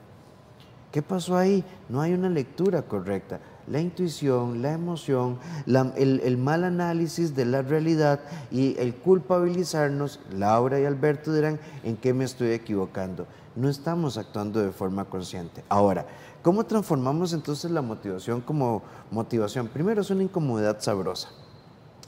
¿Qué 0.92 1.02
pasó 1.02 1.36
ahí? 1.36 1.64
No 1.88 2.00
hay 2.00 2.14
una 2.14 2.28
lectura 2.28 2.82
correcta 2.82 3.40
la 3.66 3.80
intuición, 3.80 4.62
la 4.62 4.72
emoción, 4.72 5.38
el, 5.66 6.36
mal 6.38 6.64
análisis 6.64 7.34
de 7.34 7.44
la 7.44 7.62
realidad 7.62 8.20
y 8.50 8.78
el 8.78 8.94
culpabilizarnos, 8.94 10.20
Laura 10.32 10.80
y 10.80 10.84
Alberto 10.84 11.32
dirán, 11.32 11.58
¿en 11.82 11.96
qué 11.96 12.14
me 12.14 12.24
estoy 12.24 12.50
equivocando? 12.50 13.26
No 13.54 13.68
estamos 13.68 14.18
actuando 14.18 14.60
de 14.60 14.70
forma 14.70 15.06
consciente. 15.06 15.64
Ahora, 15.68 16.06
¿cómo 16.42 16.64
transformamos 16.64 17.32
entonces 17.32 17.70
la 17.70 17.82
motivación 17.82 18.40
como 18.40 18.82
motivación? 19.10 19.68
Primero 19.68 20.02
es 20.02 20.10
una 20.10 20.22
incomodidad 20.22 20.80
sabrosa 20.80 21.30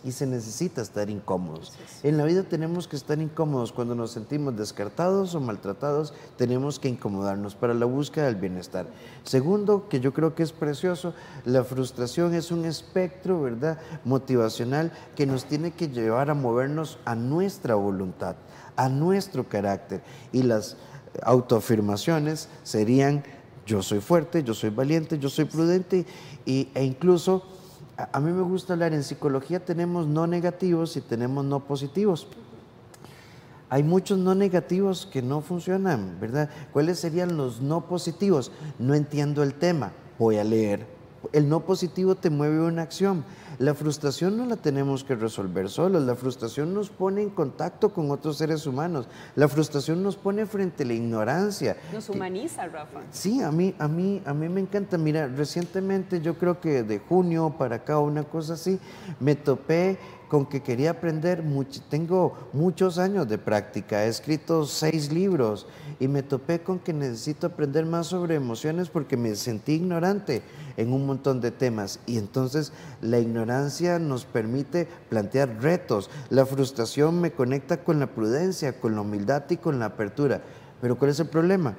y 0.04 0.12
se 0.12 0.26
necesita 0.26 0.80
estar 0.80 1.11
incómodos. 1.11 1.72
En 2.02 2.16
la 2.16 2.24
vida 2.24 2.44
tenemos 2.44 2.87
que 2.87 2.96
estar 2.96 3.20
incómodos. 3.20 3.72
Cuando 3.72 3.94
nos 3.94 4.12
sentimos 4.12 4.56
descartados 4.56 5.34
o 5.34 5.40
maltratados, 5.40 6.14
tenemos 6.37 6.78
que 6.78 6.88
incomodarnos 6.88 7.54
para 7.54 7.74
la 7.74 7.87
búsqueda 7.87 8.26
del 8.26 8.37
bienestar. 8.37 8.87
Segundo, 9.24 9.88
que 9.88 10.00
yo 10.00 10.12
creo 10.12 10.34
que 10.34 10.44
es 10.44 10.52
precioso, 10.52 11.14
la 11.44 11.64
frustración 11.64 12.34
es 12.34 12.50
un 12.50 12.64
espectro, 12.64 13.42
¿verdad?, 13.42 13.78
motivacional 14.04 14.92
que 15.16 15.26
nos 15.26 15.44
tiene 15.44 15.72
que 15.72 15.88
llevar 15.88 16.30
a 16.30 16.34
movernos 16.34 16.98
a 17.04 17.14
nuestra 17.14 17.74
voluntad, 17.74 18.37
a 18.76 18.88
nuestro 18.88 19.48
carácter. 19.48 20.02
Y 20.32 20.42
las 20.42 20.76
autoafirmaciones 21.22 22.48
serían, 22.62 23.24
yo 23.66 23.82
soy 23.82 24.00
fuerte, 24.00 24.44
yo 24.44 24.54
soy 24.54 24.70
valiente, 24.70 25.18
yo 25.18 25.28
soy 25.28 25.46
prudente 25.46 26.06
y, 26.46 26.68
e 26.74 26.84
incluso 26.84 27.42
a 27.98 28.20
mí 28.20 28.30
me 28.30 28.42
gusta 28.42 28.74
hablar, 28.74 28.92
en 28.92 29.02
psicología 29.02 29.64
tenemos 29.64 30.06
no 30.06 30.26
negativos 30.26 30.96
y 30.96 31.00
tenemos 31.00 31.44
no 31.44 31.64
positivos. 31.64 32.28
Hay 33.70 33.82
muchos 33.82 34.18
no 34.18 34.34
negativos 34.34 35.06
que 35.06 35.20
no 35.20 35.40
funcionan, 35.40 36.18
¿verdad? 36.20 36.48
¿Cuáles 36.72 37.00
serían 37.00 37.37
los 37.37 37.61
no 37.61 37.87
positivos? 37.87 38.52
No 38.78 38.94
entiendo 38.94 39.42
el 39.42 39.54
tema, 39.54 39.92
voy 40.18 40.38
a 40.38 40.44
leer. 40.44 40.97
El 41.33 41.48
no 41.48 41.61
positivo 41.61 42.14
te 42.14 42.31
mueve 42.31 42.61
una 42.61 42.83
acción. 42.83 43.24
La 43.59 43.74
frustración 43.74 44.37
no 44.37 44.46
la 44.46 44.54
tenemos 44.54 45.02
que 45.02 45.16
resolver 45.16 45.68
solos, 45.68 46.04
la 46.04 46.14
frustración 46.14 46.74
nos 46.74 46.90
pone 46.90 47.22
en 47.22 47.31
contacto 47.31 47.88
con 47.88 48.11
otros 48.12 48.38
seres 48.38 48.66
humanos, 48.66 49.09
la 49.35 49.48
frustración 49.48 50.00
nos 50.00 50.14
pone 50.14 50.46
frente 50.46 50.85
a 50.85 50.87
la 50.87 50.92
ignorancia. 50.92 51.76
Nos 51.92 52.09
humaniza, 52.09 52.68
Rafa. 52.68 53.00
Sí, 53.11 53.42
a 53.42 53.50
mí, 53.50 53.74
a 53.81 53.88
mí, 53.88 54.22
a 54.24 54.33
mí 54.33 54.48
me 54.48 54.61
encanta. 54.61 54.96
Mira, 54.96 55.26
recientemente 55.26 56.20
yo 56.20 56.38
creo 56.38 56.61
que 56.61 56.85
de 56.85 57.00
junio 57.00 57.52
para 57.59 57.76
acá, 57.76 57.98
una 57.98 58.22
cosa 58.22 58.54
así, 58.54 58.78
me 59.18 59.35
topé 59.35 59.98
con 60.28 60.46
que 60.46 60.62
quería 60.62 60.90
aprender, 60.90 61.42
tengo 61.88 62.36
muchos 62.52 62.98
años 62.98 63.28
de 63.28 63.38
práctica, 63.38 64.04
he 64.04 64.08
escrito 64.08 64.66
seis 64.66 65.10
libros 65.10 65.66
y 65.98 66.06
me 66.06 66.22
topé 66.22 66.60
con 66.60 66.78
que 66.78 66.92
necesito 66.92 67.46
aprender 67.46 67.86
más 67.86 68.08
sobre 68.08 68.34
emociones 68.34 68.90
porque 68.90 69.16
me 69.16 69.34
sentí 69.34 69.72
ignorante 69.72 70.42
en 70.76 70.92
un 70.92 71.06
montón 71.06 71.40
de 71.40 71.50
temas 71.50 71.98
y 72.06 72.18
entonces 72.18 72.72
la 73.00 73.18
ignorancia 73.18 73.98
nos 73.98 74.24
permite 74.24 74.86
plantear 75.08 75.62
retos, 75.62 76.10
la 76.30 76.46
frustración 76.46 77.20
me 77.20 77.32
conecta 77.32 77.82
con 77.82 77.98
la 77.98 78.08
prudencia, 78.08 78.78
con 78.80 78.94
la 78.94 79.00
humildad 79.00 79.44
y 79.48 79.56
con 79.56 79.78
la 79.78 79.86
apertura. 79.86 80.42
Pero 80.80 80.98
¿cuál 80.98 81.10
es 81.10 81.20
el 81.20 81.28
problema? 81.28 81.74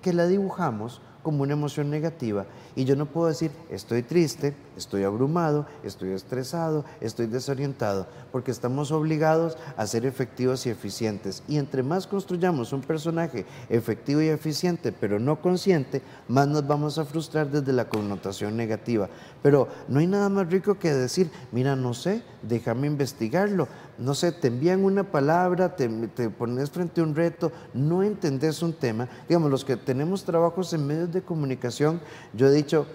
Que 0.00 0.12
la 0.12 0.26
dibujamos 0.26 1.00
como 1.22 1.42
una 1.42 1.52
emoción 1.52 1.90
negativa 1.90 2.46
y 2.74 2.84
yo 2.84 2.96
no 2.96 3.06
puedo 3.06 3.28
decir 3.28 3.50
estoy 3.70 4.02
triste, 4.02 4.54
estoy 4.76 5.04
abrumado, 5.04 5.66
estoy 5.82 6.10
estresado, 6.10 6.84
estoy 7.00 7.26
desorientado, 7.26 8.06
porque 8.30 8.50
estamos 8.50 8.90
obligados 8.92 9.56
a 9.76 9.86
ser 9.86 10.06
efectivos 10.06 10.66
y 10.66 10.70
eficientes. 10.70 11.42
Y 11.48 11.58
entre 11.58 11.82
más 11.82 12.06
construyamos 12.06 12.72
un 12.72 12.80
personaje 12.80 13.44
efectivo 13.68 14.22
y 14.22 14.28
eficiente, 14.28 14.92
pero 14.92 15.18
no 15.18 15.40
consciente, 15.40 16.02
más 16.28 16.48
nos 16.48 16.66
vamos 16.66 16.98
a 16.98 17.04
frustrar 17.04 17.50
desde 17.50 17.72
la 17.72 17.88
connotación 17.88 18.56
negativa. 18.56 19.08
Pero 19.42 19.68
no 19.88 20.00
hay 20.00 20.06
nada 20.06 20.28
más 20.28 20.50
rico 20.50 20.78
que 20.78 20.92
decir, 20.92 21.30
mira, 21.52 21.76
no 21.76 21.94
sé, 21.94 22.22
déjame 22.42 22.86
investigarlo. 22.86 23.68
No 24.02 24.14
sé, 24.14 24.32
te 24.32 24.48
envían 24.48 24.84
una 24.84 25.04
palabra, 25.04 25.76
te, 25.76 25.88
te 25.88 26.28
pones 26.28 26.70
frente 26.70 27.00
a 27.00 27.04
un 27.04 27.14
reto, 27.14 27.52
no 27.72 28.02
entendés 28.02 28.60
un 28.62 28.72
tema. 28.72 29.08
Digamos, 29.28 29.50
los 29.50 29.64
que 29.64 29.76
tenemos 29.76 30.24
trabajos 30.24 30.72
en 30.72 30.86
medios 30.86 31.12
de 31.12 31.22
comunicación, 31.22 32.00
yo 32.34 32.48
he 32.48 32.50
dicho, 32.50 32.86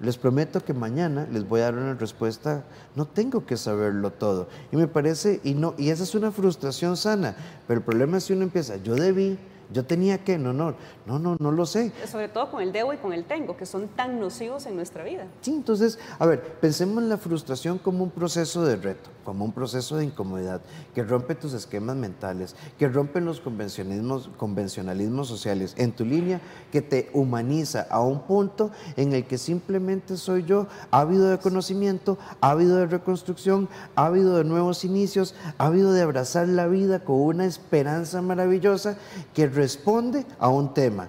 les 0.00 0.16
prometo 0.16 0.64
que 0.64 0.72
mañana 0.72 1.28
les 1.30 1.46
voy 1.46 1.60
a 1.60 1.64
dar 1.64 1.74
una 1.74 1.94
respuesta, 1.94 2.64
no 2.96 3.06
tengo 3.06 3.44
que 3.44 3.58
saberlo 3.58 4.10
todo. 4.10 4.48
Y 4.72 4.76
me 4.76 4.88
parece, 4.88 5.40
y, 5.44 5.54
no, 5.54 5.74
y 5.76 5.90
esa 5.90 6.02
es 6.02 6.14
una 6.14 6.32
frustración 6.32 6.96
sana, 6.96 7.36
pero 7.68 7.80
el 7.80 7.84
problema 7.84 8.16
es 8.16 8.24
si 8.24 8.32
uno 8.32 8.42
empieza, 8.42 8.76
yo 8.76 8.94
debí, 8.94 9.38
yo 9.72 9.84
tenía 9.84 10.18
que, 10.24 10.38
no, 10.38 10.52
no, 10.52 10.74
no, 11.06 11.18
no, 11.18 11.36
no 11.38 11.52
lo 11.52 11.66
sé. 11.66 11.92
Sobre 12.06 12.28
todo 12.28 12.50
con 12.50 12.62
el 12.62 12.72
debo 12.72 12.92
y 12.92 12.96
con 12.96 13.12
el 13.12 13.24
tengo, 13.24 13.56
que 13.56 13.66
son 13.66 13.88
tan 13.88 14.20
nocivos 14.20 14.66
en 14.66 14.76
nuestra 14.76 15.04
vida. 15.04 15.26
Sí, 15.40 15.52
entonces, 15.52 15.98
a 16.18 16.26
ver, 16.26 16.42
pensemos 16.60 17.02
en 17.02 17.08
la 17.08 17.18
frustración 17.18 17.78
como 17.78 18.04
un 18.04 18.10
proceso 18.10 18.64
de 18.64 18.76
reto, 18.76 19.10
como 19.24 19.44
un 19.44 19.52
proceso 19.52 19.96
de 19.96 20.04
incomodidad, 20.04 20.60
que 20.94 21.02
rompe 21.02 21.34
tus 21.34 21.52
esquemas 21.54 21.96
mentales, 21.96 22.56
que 22.78 22.88
rompe 22.88 23.20
los 23.20 23.40
convencionalismos, 23.40 24.30
convencionalismos 24.36 25.28
sociales 25.28 25.74
en 25.76 25.92
tu 25.92 26.04
línea, 26.04 26.40
que 26.70 26.82
te 26.82 27.10
humaniza 27.12 27.86
a 27.90 28.00
un 28.00 28.20
punto 28.20 28.70
en 28.96 29.12
el 29.12 29.26
que 29.26 29.38
simplemente 29.38 30.16
soy 30.16 30.44
yo, 30.44 30.66
ávido 30.90 31.28
de 31.28 31.38
conocimiento, 31.38 32.18
ávido 32.40 32.76
de 32.76 32.86
reconstrucción, 32.86 33.68
ávido 33.94 34.36
de 34.36 34.44
nuevos 34.44 34.84
inicios, 34.84 35.34
ávido 35.58 35.92
de 35.92 36.02
abrazar 36.02 36.48
la 36.48 36.66
vida 36.66 37.00
con 37.00 37.16
una 37.16 37.46
esperanza 37.46 38.22
maravillosa 38.22 38.96
que 39.32 39.46
responde 39.54 40.26
a 40.38 40.48
un 40.48 40.74
tema, 40.74 41.08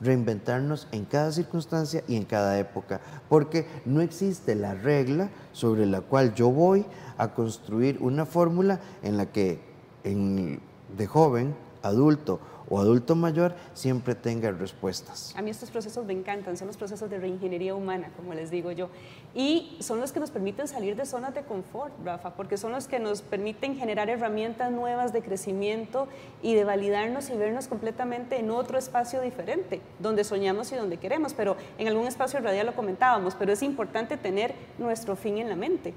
reinventarnos 0.00 0.88
en 0.92 1.04
cada 1.04 1.30
circunstancia 1.32 2.02
y 2.08 2.16
en 2.16 2.24
cada 2.24 2.58
época, 2.58 3.00
porque 3.28 3.66
no 3.84 4.00
existe 4.00 4.54
la 4.54 4.74
regla 4.74 5.30
sobre 5.52 5.86
la 5.86 6.00
cual 6.00 6.34
yo 6.34 6.50
voy 6.50 6.86
a 7.18 7.34
construir 7.34 7.98
una 8.00 8.24
fórmula 8.24 8.80
en 9.02 9.16
la 9.16 9.26
que 9.26 9.60
en, 10.04 10.60
de 10.96 11.06
joven, 11.06 11.54
adulto 11.82 12.40
o 12.70 12.78
adulto 12.78 13.16
mayor 13.16 13.54
siempre 13.74 14.14
tenga 14.14 14.52
respuestas. 14.52 15.34
A 15.36 15.42
mí 15.42 15.50
estos 15.50 15.70
procesos 15.70 16.06
me 16.06 16.12
encantan, 16.12 16.56
son 16.56 16.68
los 16.68 16.76
procesos 16.76 17.10
de 17.10 17.18
reingeniería 17.18 17.74
humana, 17.74 18.10
como 18.16 18.32
les 18.32 18.50
digo 18.50 18.70
yo, 18.70 18.88
y 19.34 19.76
son 19.80 20.00
los 20.00 20.12
que 20.12 20.20
nos 20.20 20.30
permiten 20.30 20.68
salir 20.68 20.94
de 20.94 21.04
zonas 21.04 21.34
de 21.34 21.42
confort, 21.42 21.92
Rafa, 22.04 22.34
porque 22.34 22.56
son 22.56 22.70
los 22.70 22.86
que 22.86 23.00
nos 23.00 23.22
permiten 23.22 23.76
generar 23.76 24.08
herramientas 24.08 24.70
nuevas 24.70 25.12
de 25.12 25.20
crecimiento 25.20 26.06
y 26.42 26.54
de 26.54 26.62
validarnos 26.62 27.28
y 27.30 27.36
vernos 27.36 27.66
completamente 27.66 28.38
en 28.38 28.52
otro 28.52 28.78
espacio 28.78 29.20
diferente, 29.20 29.80
donde 29.98 30.22
soñamos 30.22 30.70
y 30.70 30.76
donde 30.76 30.96
queremos, 30.96 31.34
pero 31.34 31.56
en 31.76 31.88
algún 31.88 32.06
espacio 32.06 32.38
radial 32.38 32.66
lo 32.66 32.76
comentábamos, 32.76 33.34
pero 33.34 33.52
es 33.52 33.64
importante 33.64 34.16
tener 34.16 34.54
nuestro 34.78 35.16
fin 35.16 35.38
en 35.38 35.48
la 35.48 35.56
mente. 35.56 35.92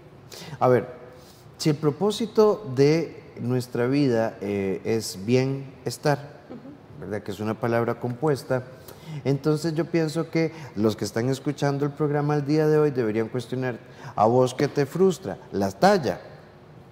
A 0.59 0.67
ver, 0.67 1.02
si 1.63 1.69
el 1.69 1.77
propósito 1.77 2.61
de 2.75 3.23
nuestra 3.39 3.87
vida 3.87 4.37
eh, 4.41 4.81
es 4.83 5.17
bienestar, 5.25 6.41
que 7.23 7.31
es 7.31 7.39
una 7.39 7.57
palabra 7.57 8.01
compuesta. 8.01 8.63
Entonces 9.23 9.73
yo 9.73 9.85
pienso 9.85 10.29
que 10.29 10.51
los 10.75 10.97
que 10.97 11.05
están 11.05 11.29
escuchando 11.29 11.85
el 11.85 11.93
programa 11.93 12.35
el 12.35 12.45
día 12.45 12.67
de 12.67 12.77
hoy 12.79 12.91
deberían 12.91 13.29
cuestionar, 13.29 13.79
¿a 14.13 14.25
vos 14.25 14.53
qué 14.53 14.67
te 14.67 14.85
frustra? 14.85 15.37
La 15.53 15.71
talla. 15.71 16.19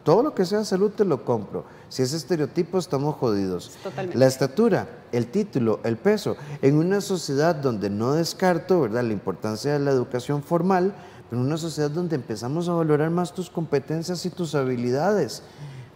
Todo 0.05 0.23
lo 0.23 0.33
que 0.33 0.45
sea 0.45 0.63
salud 0.63 0.91
te 0.91 1.03
lo 1.03 1.25
compro. 1.25 1.65
Si 1.89 2.01
es 2.01 2.13
estereotipo 2.13 2.77
estamos 2.77 3.15
jodidos. 3.17 3.77
La 4.13 4.25
estatura, 4.25 4.87
el 5.11 5.27
título, 5.27 5.81
el 5.83 5.97
peso. 5.97 6.37
En 6.61 6.77
una 6.77 7.01
sociedad 7.01 7.55
donde 7.55 7.89
no 7.89 8.13
descarto 8.13 8.79
¿verdad? 8.79 9.03
la 9.03 9.11
importancia 9.11 9.73
de 9.73 9.79
la 9.79 9.91
educación 9.91 10.41
formal, 10.41 10.95
en 11.31 11.37
una 11.37 11.57
sociedad 11.57 11.89
donde 11.89 12.15
empezamos 12.15 12.67
a 12.67 12.73
valorar 12.73 13.09
más 13.09 13.33
tus 13.33 13.49
competencias 13.49 14.25
y 14.25 14.29
tus 14.29 14.53
habilidades. 14.53 15.43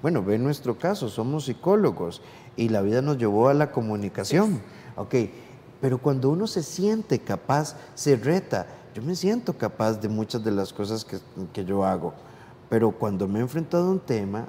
Bueno, 0.02 0.24
ve 0.24 0.38
nuestro 0.38 0.78
caso, 0.78 1.10
somos 1.10 1.46
psicólogos 1.46 2.22
y 2.56 2.70
la 2.70 2.82
vida 2.82 3.02
nos 3.02 3.18
llevó 3.18 3.50
a 3.50 3.54
la 3.54 3.72
comunicación. 3.72 4.62
Ok, 4.96 5.16
pero 5.82 5.98
cuando 5.98 6.30
uno 6.30 6.48
se 6.48 6.64
siente 6.64 7.20
capaz, 7.20 7.76
se 7.96 8.16
reta. 8.16 8.66
Yo 8.94 9.02
me 9.02 9.16
siento 9.16 9.54
capaz 9.54 9.94
de 10.00 10.08
muchas 10.08 10.44
de 10.44 10.52
las 10.52 10.72
cosas 10.72 11.04
que, 11.04 11.18
que 11.52 11.66
yo 11.66 11.84
hago, 11.84 12.14
pero 12.70 12.92
cuando 12.92 13.28
me 13.28 13.40
he 13.40 13.42
enfrentado 13.42 13.88
a 13.88 13.92
un 13.92 14.00
tema, 14.00 14.48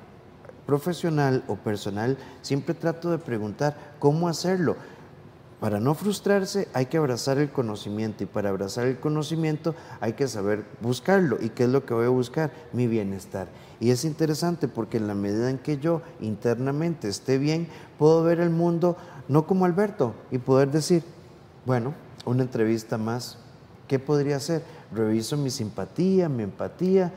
profesional 0.66 1.44
o 1.46 1.54
personal, 1.54 2.18
siempre 2.42 2.74
trato 2.74 3.10
de 3.10 3.18
preguntar 3.18 3.76
cómo 3.98 4.28
hacerlo. 4.28 4.76
Para 5.60 5.80
no 5.80 5.94
frustrarse 5.94 6.68
hay 6.74 6.86
que 6.86 6.98
abrazar 6.98 7.38
el 7.38 7.50
conocimiento 7.50 8.22
y 8.22 8.26
para 8.26 8.50
abrazar 8.50 8.86
el 8.86 9.00
conocimiento 9.00 9.74
hay 10.00 10.12
que 10.12 10.28
saber 10.28 10.64
buscarlo. 10.82 11.38
¿Y 11.40 11.48
qué 11.48 11.64
es 11.64 11.70
lo 11.70 11.86
que 11.86 11.94
voy 11.94 12.04
a 12.04 12.10
buscar? 12.10 12.50
Mi 12.74 12.86
bienestar. 12.86 13.48
Y 13.80 13.90
es 13.90 14.04
interesante 14.04 14.68
porque 14.68 14.98
en 14.98 15.06
la 15.06 15.14
medida 15.14 15.48
en 15.48 15.58
que 15.58 15.78
yo 15.78 16.02
internamente 16.20 17.08
esté 17.08 17.38
bien, 17.38 17.68
puedo 17.98 18.22
ver 18.22 18.40
el 18.40 18.50
mundo 18.50 18.96
no 19.28 19.46
como 19.46 19.64
Alberto 19.64 20.14
y 20.30 20.38
poder 20.38 20.70
decir, 20.70 21.02
bueno, 21.64 21.94
una 22.26 22.42
entrevista 22.42 22.98
más, 22.98 23.38
¿qué 23.88 23.98
podría 23.98 24.36
hacer? 24.36 24.62
Reviso 24.92 25.38
mi 25.38 25.50
simpatía, 25.50 26.28
mi 26.28 26.42
empatía. 26.42 27.12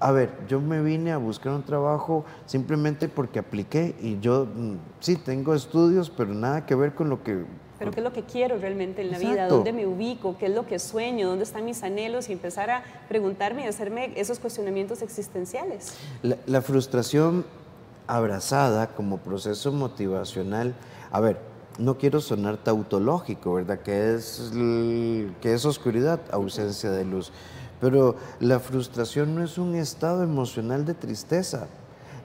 A 0.00 0.10
ver, 0.10 0.30
yo 0.48 0.60
me 0.60 0.82
vine 0.82 1.12
a 1.12 1.18
buscar 1.18 1.52
un 1.52 1.62
trabajo 1.62 2.24
simplemente 2.46 3.08
porque 3.08 3.38
apliqué 3.38 3.94
y 4.00 4.18
yo 4.20 4.46
mm, 4.46 4.74
sí 5.00 5.16
tengo 5.16 5.54
estudios, 5.54 6.10
pero 6.10 6.34
nada 6.34 6.66
que 6.66 6.74
ver 6.74 6.94
con 6.94 7.08
lo 7.08 7.22
que 7.22 7.44
pero 7.78 7.90
qué 7.90 8.00
es 8.00 8.04
lo 8.04 8.12
que 8.12 8.22
quiero 8.22 8.58
realmente 8.58 9.02
en 9.02 9.10
la 9.10 9.18
vida, 9.18 9.48
dónde 9.48 9.72
me 9.72 9.86
ubico, 9.86 10.36
qué 10.38 10.46
es 10.46 10.54
lo 10.54 10.66
que 10.66 10.78
sueño, 10.78 11.28
dónde 11.28 11.44
están 11.44 11.64
mis 11.64 11.82
anhelos 11.82 12.28
y 12.28 12.32
empezar 12.32 12.70
a 12.70 12.84
preguntarme 13.08 13.64
y 13.64 13.66
hacerme 13.66 14.12
esos 14.16 14.38
cuestionamientos 14.38 15.02
existenciales. 15.02 15.94
La, 16.22 16.62
frustración 16.62 17.44
abrazada 18.06 18.88
como 18.88 19.18
proceso 19.18 19.72
motivacional, 19.72 20.74
a 21.10 21.20
ver, 21.20 21.38
no 21.78 21.98
quiero 21.98 22.20
sonar 22.20 22.58
tautológico, 22.58 23.54
¿verdad? 23.54 23.80
Que 23.80 24.14
es, 24.14 24.52
que 24.52 25.54
es 25.54 25.64
oscuridad, 25.64 26.20
ausencia 26.30 26.90
de 26.90 27.04
luz. 27.04 27.32
Pero 27.80 28.16
la 28.40 28.60
frustración 28.60 29.34
no 29.34 29.42
es 29.42 29.58
un 29.58 29.74
estado 29.74 30.22
emocional 30.22 30.84
de 30.84 30.94
tristeza. 30.94 31.66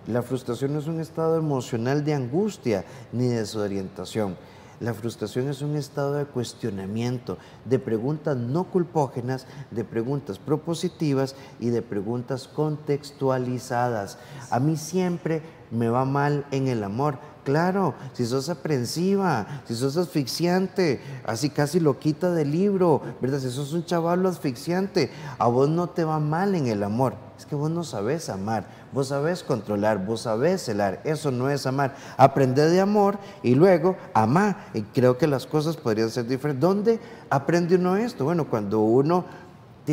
La 0.07 0.21
frustración 0.21 0.73
no 0.73 0.79
es 0.79 0.87
un 0.87 0.99
estado 0.99 1.37
emocional 1.37 2.05
de 2.05 2.13
angustia 2.13 2.85
ni 3.11 3.27
de 3.27 3.37
desorientación. 3.37 4.37
La 4.79 4.93
frustración 4.93 5.49
es 5.49 5.61
un 5.61 5.75
estado 5.75 6.13
de 6.13 6.25
cuestionamiento, 6.25 7.37
de 7.65 7.79
preguntas 7.79 8.37
no 8.37 8.63
culpógenas, 8.63 9.45
de 9.71 9.83
preguntas 9.83 10.39
propositivas 10.39 11.35
y 11.59 11.69
de 11.69 11.81
preguntas 11.81 12.47
contextualizadas. 12.47 14.17
A 14.49 14.59
mí 14.59 14.77
siempre 14.77 15.41
me 15.71 15.89
va 15.89 16.05
mal 16.05 16.45
en 16.51 16.69
el 16.69 16.83
amor. 16.83 17.19
Claro, 17.49 17.95
si 18.13 18.27
sos 18.27 18.47
aprensiva, 18.47 19.63
si 19.65 19.73
sos 19.75 19.97
asfixiante, 19.97 21.01
así 21.25 21.49
casi 21.49 21.79
lo 21.79 21.97
quita 21.97 22.29
del 22.29 22.51
libro, 22.51 23.01
¿verdad? 23.19 23.39
Si 23.39 23.49
sos 23.49 23.73
un 23.73 23.83
chaval 23.83 24.23
asfixiante, 24.27 25.09
a 25.39 25.47
vos 25.47 25.67
no 25.67 25.89
te 25.89 26.03
va 26.03 26.19
mal 26.19 26.53
en 26.53 26.67
el 26.67 26.83
amor. 26.83 27.15
Es 27.39 27.47
que 27.47 27.55
vos 27.55 27.71
no 27.71 27.83
sabes 27.83 28.29
amar, 28.29 28.67
vos 28.93 29.07
sabes 29.07 29.41
controlar, 29.41 30.05
vos 30.05 30.21
sabes 30.21 30.61
celar. 30.61 31.01
Eso 31.05 31.31
no 31.31 31.49
es 31.49 31.65
amar. 31.65 31.95
Aprende 32.17 32.69
de 32.69 32.81
amor 32.81 33.17
y 33.41 33.55
luego 33.55 33.97
amar. 34.13 34.67
Y 34.75 34.83
creo 34.83 35.17
que 35.17 35.25
las 35.25 35.47
cosas 35.47 35.75
podrían 35.75 36.11
ser 36.11 36.27
diferentes. 36.27 36.61
¿Dónde 36.61 36.99
aprende 37.31 37.77
uno 37.77 37.97
esto? 37.97 38.25
Bueno, 38.25 38.47
cuando 38.47 38.81
uno 38.81 39.25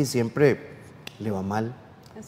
siempre 0.05 0.59
le 1.19 1.31
va 1.31 1.41
mal. 1.41 1.73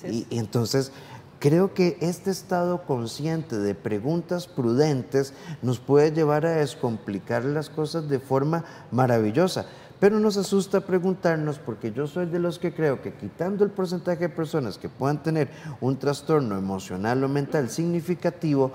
y 0.03 0.25
entonces 0.31 0.91
Creo 1.39 1.73
que 1.73 1.97
este 2.01 2.31
estado 2.31 2.83
consciente 2.83 3.57
de 3.57 3.73
preguntas 3.73 4.45
prudentes 4.45 5.33
nos 5.61 5.79
puede 5.79 6.11
llevar 6.11 6.45
a 6.45 6.57
descomplicar 6.57 7.45
las 7.45 7.69
cosas 7.69 8.09
de 8.09 8.19
forma 8.19 8.65
maravillosa. 8.91 9.65
Pero 10.01 10.19
nos 10.19 10.35
asusta 10.35 10.81
preguntarnos, 10.81 11.57
porque 11.57 11.93
yo 11.93 12.07
soy 12.07 12.25
de 12.25 12.39
los 12.39 12.59
que 12.59 12.73
creo 12.73 13.01
que 13.01 13.13
quitando 13.13 13.63
el 13.63 13.71
porcentaje 13.71 14.27
de 14.27 14.29
personas 14.29 14.77
que 14.77 14.89
puedan 14.89 15.23
tener 15.23 15.49
un 15.79 15.97
trastorno 15.97 16.57
emocional 16.57 17.23
o 17.23 17.29
mental 17.29 17.69
significativo, 17.69 18.71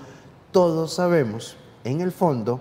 todos 0.51 0.95
sabemos, 0.95 1.57
en 1.85 2.01
el 2.01 2.13
fondo, 2.13 2.61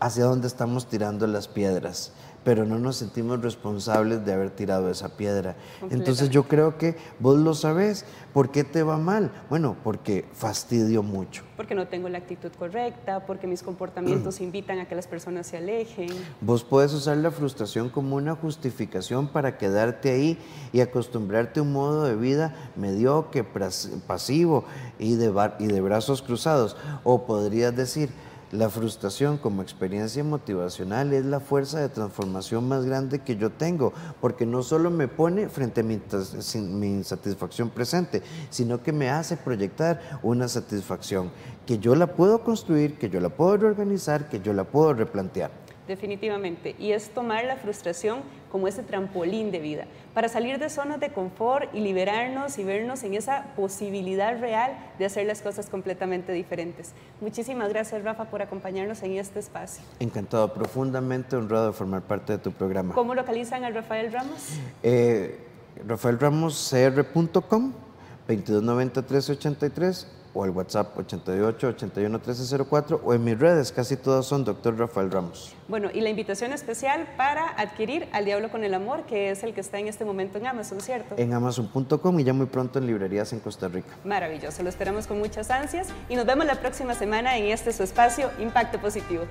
hacia 0.00 0.24
dónde 0.24 0.48
estamos 0.48 0.88
tirando 0.88 1.28
las 1.28 1.46
piedras 1.46 2.12
pero 2.46 2.64
no 2.64 2.78
nos 2.78 2.94
sentimos 2.94 3.42
responsables 3.42 4.24
de 4.24 4.32
haber 4.32 4.50
tirado 4.50 4.88
esa 4.88 5.16
piedra. 5.16 5.56
Entonces 5.90 6.30
yo 6.30 6.44
creo 6.44 6.78
que 6.78 6.94
vos 7.18 7.36
lo 7.36 7.54
sabés. 7.54 8.04
¿Por 8.32 8.52
qué 8.52 8.62
te 8.62 8.84
va 8.84 8.98
mal? 8.98 9.32
Bueno, 9.50 9.76
porque 9.82 10.24
fastidio 10.32 11.02
mucho. 11.02 11.42
Porque 11.56 11.74
no 11.74 11.88
tengo 11.88 12.08
la 12.08 12.18
actitud 12.18 12.52
correcta, 12.56 13.26
porque 13.26 13.48
mis 13.48 13.64
comportamientos 13.64 14.40
invitan 14.40 14.78
a 14.78 14.86
que 14.86 14.94
las 14.94 15.08
personas 15.08 15.48
se 15.48 15.56
alejen. 15.56 16.06
Vos 16.40 16.62
puedes 16.62 16.92
usar 16.92 17.16
la 17.16 17.32
frustración 17.32 17.88
como 17.88 18.14
una 18.14 18.36
justificación 18.36 19.26
para 19.26 19.58
quedarte 19.58 20.10
ahí 20.10 20.38
y 20.72 20.78
acostumbrarte 20.82 21.58
a 21.58 21.64
un 21.64 21.72
modo 21.72 22.04
de 22.04 22.14
vida 22.14 22.54
mediocre, 22.76 23.42
pasivo 24.06 24.66
y 25.00 25.16
de, 25.16 25.50
y 25.58 25.66
de 25.66 25.80
brazos 25.80 26.22
cruzados. 26.22 26.76
O 27.02 27.26
podrías 27.26 27.74
decir, 27.74 28.10
la 28.56 28.70
frustración 28.70 29.36
como 29.36 29.62
experiencia 29.62 30.24
motivacional 30.24 31.12
es 31.12 31.24
la 31.24 31.40
fuerza 31.40 31.80
de 31.80 31.88
transformación 31.88 32.66
más 32.66 32.84
grande 32.84 33.18
que 33.18 33.36
yo 33.36 33.50
tengo, 33.50 33.92
porque 34.20 34.46
no 34.46 34.62
solo 34.62 34.90
me 34.90 35.08
pone 35.08 35.48
frente 35.48 35.82
a 35.82 35.84
mi, 35.84 36.00
insatisfacción 36.86 37.70
presente, 37.70 38.22
sino 38.50 38.82
que 38.82 38.92
me 38.92 39.10
hace 39.10 39.36
proyectar 39.36 40.00
una 40.22 40.48
satisfacción 40.48 41.30
que 41.66 41.78
yo 41.78 41.94
la 41.94 42.06
puedo 42.06 42.42
construir, 42.42 42.98
que 42.98 43.10
yo 43.10 43.20
la 43.20 43.28
puedo 43.28 43.56
reorganizar, 43.58 44.28
que 44.28 44.40
yo 44.40 44.52
la 44.52 44.64
puedo 44.64 44.94
replantear 44.94 45.65
definitivamente. 45.86 46.74
Y 46.78 46.92
es 46.92 47.10
tomar 47.10 47.44
la 47.44 47.56
frustración 47.56 48.20
como 48.50 48.68
ese 48.68 48.82
trampolín 48.82 49.50
de 49.50 49.58
vida, 49.58 49.84
para 50.14 50.28
salir 50.28 50.58
de 50.58 50.70
zonas 50.70 50.98
de 50.98 51.10
confort 51.10 51.74
y 51.74 51.80
liberarnos 51.80 52.58
y 52.58 52.64
vernos 52.64 53.02
en 53.02 53.14
esa 53.14 53.54
posibilidad 53.54 54.40
real 54.40 54.78
de 54.98 55.04
hacer 55.04 55.26
las 55.26 55.42
cosas 55.42 55.68
completamente 55.68 56.32
diferentes. 56.32 56.92
Muchísimas 57.20 57.68
gracias, 57.68 58.02
Rafa, 58.02 58.24
por 58.26 58.40
acompañarnos 58.40 59.02
en 59.02 59.18
este 59.18 59.40
espacio. 59.40 59.82
Encantado, 60.00 60.54
profundamente 60.54 61.36
honrado 61.36 61.66
de 61.66 61.72
formar 61.72 62.02
parte 62.02 62.32
de 62.32 62.38
tu 62.38 62.52
programa. 62.52 62.94
¿Cómo 62.94 63.14
localizan 63.14 63.64
a 63.64 63.70
Rafael 63.70 64.10
Ramos? 64.12 64.54
Eh, 64.82 65.38
RafaelRamosCR.com, 65.86 67.72
229383 68.26 70.15
o 70.36 70.44
al 70.44 70.50
WhatsApp 70.50 70.96
88 70.98 71.68
81 71.68 72.18
1304 72.18 73.00
o 73.02 73.14
en 73.14 73.24
mis 73.24 73.38
redes, 73.38 73.72
casi 73.72 73.96
todas 73.96 74.26
son 74.26 74.44
Dr. 74.44 74.78
Rafael 74.78 75.10
Ramos. 75.10 75.54
Bueno, 75.68 75.88
y 75.92 76.00
la 76.00 76.10
invitación 76.10 76.52
especial 76.52 77.08
para 77.16 77.48
adquirir 77.48 78.08
Al 78.12 78.24
Diablo 78.24 78.50
con 78.50 78.62
el 78.62 78.74
Amor, 78.74 79.04
que 79.04 79.30
es 79.30 79.42
el 79.42 79.54
que 79.54 79.60
está 79.60 79.78
en 79.78 79.88
este 79.88 80.04
momento 80.04 80.38
en 80.38 80.46
Amazon, 80.46 80.80
¿cierto? 80.80 81.14
En 81.16 81.32
amazon.com 81.32 82.20
y 82.20 82.24
ya 82.24 82.32
muy 82.32 82.46
pronto 82.46 82.78
en 82.78 82.86
librerías 82.86 83.32
en 83.32 83.40
Costa 83.40 83.68
Rica. 83.68 83.88
Maravilloso, 84.04 84.62
lo 84.62 84.68
esperamos 84.68 85.06
con 85.06 85.18
muchas 85.18 85.50
ansias 85.50 85.88
y 86.08 86.16
nos 86.16 86.26
vemos 86.26 86.46
la 86.46 86.60
próxima 86.60 86.94
semana 86.94 87.36
en 87.38 87.46
este 87.46 87.72
su 87.72 87.82
espacio 87.82 88.30
Impacto 88.38 88.78
Positivo. 88.78 89.24